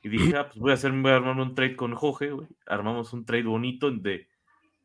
[0.04, 2.47] y dije, ah, pues voy a hacer, voy a armar un trade con Jorge, güey.
[2.66, 4.28] Armamos un trade bonito de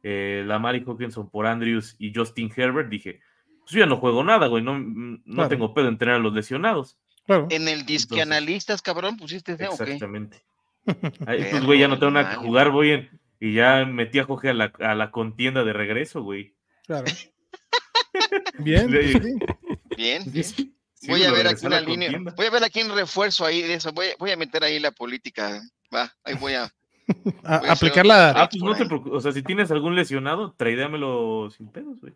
[0.09, 2.89] eh, Lamar y Hawkinson por Andrews y Justin Herbert.
[2.89, 3.21] Dije,
[3.61, 5.49] pues yo ya no juego nada, güey, no, no Claro.
[5.49, 6.97] tengo pedo en tener a los lesionados.
[7.27, 7.49] Claro.
[7.51, 9.83] En el disque Entonces- analistas, cabrón, pusiste ese o qué?
[9.85, 10.45] Exactamente.
[11.27, 14.25] Ay, pues, güey, ya no tengo nada que jugar, voy en- y ya metí a
[14.25, 16.55] Jorge a la, a la contienda de regreso, güey.
[16.87, 17.07] Claro.
[18.59, 18.91] Bien.
[18.91, 19.13] Bien.
[19.13, 20.45] Sí, bien.
[20.45, 20.75] sí,
[21.09, 22.09] Voy a ver aquí una línea.
[22.09, 22.35] contienda.
[22.37, 23.93] Voy a ver aquí un refuerzo ahí de eso.
[23.93, 25.61] Voy, voy a meter ahí la política.
[25.95, 26.73] Va, ahí voy a.
[27.45, 28.31] A- aplicar la.
[28.31, 29.13] Ah, pues no te preocupes.
[29.15, 32.15] O sea, si tienes algún lesionado, traidéamelo sin pedos, güey.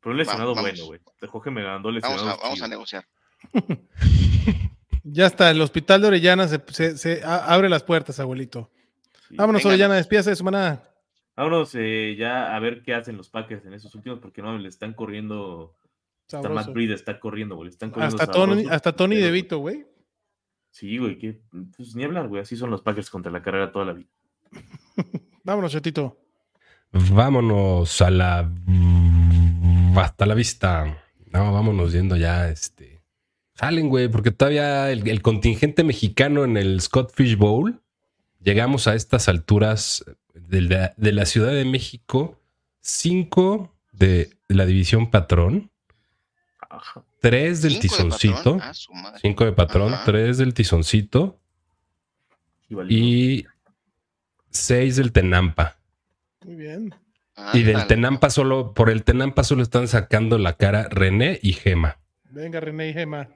[0.00, 0.70] Pero un lesionado vamos.
[0.70, 1.00] bueno, güey.
[1.20, 2.30] Te Jorge me mandó Vamos lesionado.
[2.30, 3.04] a, vamos a negociar.
[5.06, 8.70] Ya está, el hospital de Orellana se, se- se a- abre las puertas, abuelito.
[9.30, 9.68] Vámonos, Venga.
[9.74, 10.90] Orellana, despídase de su manada.
[11.36, 14.66] Vámonos eh, ya a ver qué hacen los Packers en esos últimos, porque no le
[14.68, 15.74] están corriendo.
[16.32, 16.72] Hasta Matt.
[16.72, 17.66] Breed está corriendo, güey.
[17.66, 19.84] le Están corriendo Hasta Tony, hasta Tony DeVito, güey.
[20.70, 21.38] Sí, güey, que
[21.76, 22.40] pues ni hablar, güey.
[22.40, 24.08] Así son los Packers contra la carrera toda la vida.
[25.42, 26.18] Vámonos, Chetito.
[26.92, 28.50] Vámonos a la.
[29.96, 31.02] Hasta la vista.
[31.26, 32.48] No, vámonos yendo ya.
[32.48, 33.02] Este.
[33.56, 37.80] Jalen, güey, porque todavía el, el contingente mexicano en el Scott Fish Bowl.
[38.40, 42.40] Llegamos a estas alturas de la, de la Ciudad de México.
[42.80, 45.70] Cinco de la división patrón.
[46.68, 47.04] Ajá.
[47.20, 48.58] Tres del tizoncito.
[48.60, 48.72] Ah.
[49.20, 49.94] Cinco de patrón.
[49.94, 50.04] Ajá.
[50.04, 51.38] Tres del tizoncito.
[52.88, 53.46] Y
[54.54, 55.76] seis del Tenampa.
[56.44, 56.94] Muy bien.
[57.52, 57.86] Y del.
[57.86, 61.98] Tenampa solo, por el Tenampa solo están sacando la cara René y Gema.
[62.30, 63.28] Venga, René y Gema.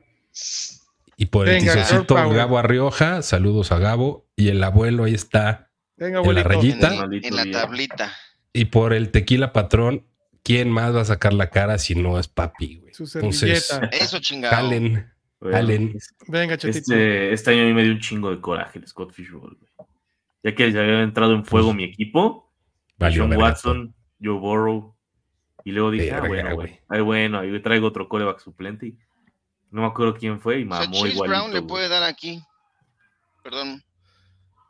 [1.17, 2.37] Y por Venga, el power.
[2.37, 4.27] Gabo Arrioja, saludos a Gabo.
[4.37, 5.71] Y el abuelo ahí está.
[5.97, 6.49] Venga, En la abuelito.
[6.49, 6.87] rayita.
[6.87, 8.13] En, el- Maldito en la tablita.
[8.53, 10.07] Y por el tequila patrón,
[10.45, 12.95] ¿quién más va a sacar la cara si no es papi, güey?
[12.95, 13.77] Su Entonces.
[13.93, 14.55] Eso chingado.
[14.55, 15.93] Jalen, Bueno, Allen.
[15.97, 16.79] es- Venga, Chetito.
[16.95, 19.57] Este, este año a mí me dio un chingo de coraje el Scott Fish Bowl,
[19.59, 19.68] güey.
[20.43, 22.53] Ya que ya había entrado en fuego mi equipo,
[22.97, 24.97] valió verga Watson, Joe Burrow,
[25.65, 26.81] y luego dije, ah, bueno, güey.
[26.89, 28.99] Ay, bueno, ahí traigo otro coreback suplente y
[29.71, 31.39] no me acuerdo quién fue y O sea, mamó Chase igualito.
[31.39, 32.43] Brown le puede dar aquí.
[33.43, 33.83] Perdón.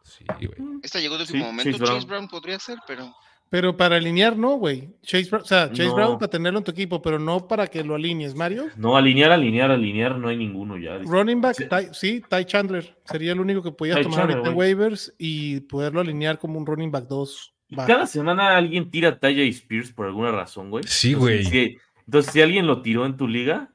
[0.02, 0.80] Sí, güey.
[0.82, 1.78] Esta llegó de Sí, último momento.
[1.78, 2.06] Chase.
[2.06, 2.28] Brown.
[2.28, 3.14] podría ser, pero.
[3.50, 4.90] Pero para alinear, no, güey.
[5.02, 5.94] Chase Brown, o sea, Chase No.
[5.94, 8.66] Brown para tenerlo en tu equipo, pero no para que lo alinees, Mario.
[8.76, 10.98] No, alinear, alinear, alinear, no hay ninguno ya.
[10.98, 11.64] Running back, Sí.
[11.66, 12.94] Ty- sí, Ty Chandler.
[13.04, 16.58] Sería el único que podías Ty tomar Chandler, ahorita en waivers y poderlo alinear como
[16.58, 17.54] un running back 2.
[17.70, 20.84] Y Cada semana alguien tira a Taya Spears por alguna razón, güey.
[20.86, 21.66] Sí, Entonces, güey.
[21.68, 23.70] si- entonces, si alguien lo tiró en tu liga,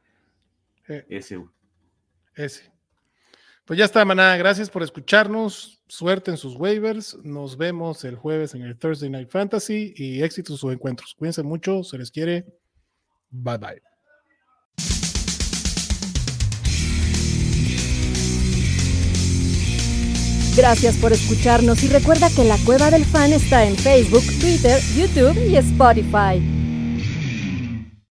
[0.87, 1.05] Eh.
[1.09, 1.49] ese, güey.
[2.35, 2.71] Ese.
[3.65, 4.35] Pues ya está, manada.
[4.37, 5.81] Gracias por escucharnos.
[5.93, 7.19] Suerte en sus waivers.
[7.23, 11.13] Nos vemos el jueves en el Thursday Night Fantasy y éxitos en sus encuentros.
[11.15, 11.83] Cuídense mucho.
[11.83, 12.47] Se les quiere.
[13.29, 13.81] Bye bye.
[20.57, 25.37] Gracias por escucharnos y recuerda que la Cueva del Fan está en Facebook, Twitter, YouTube
[25.47, 26.62] y Spotify.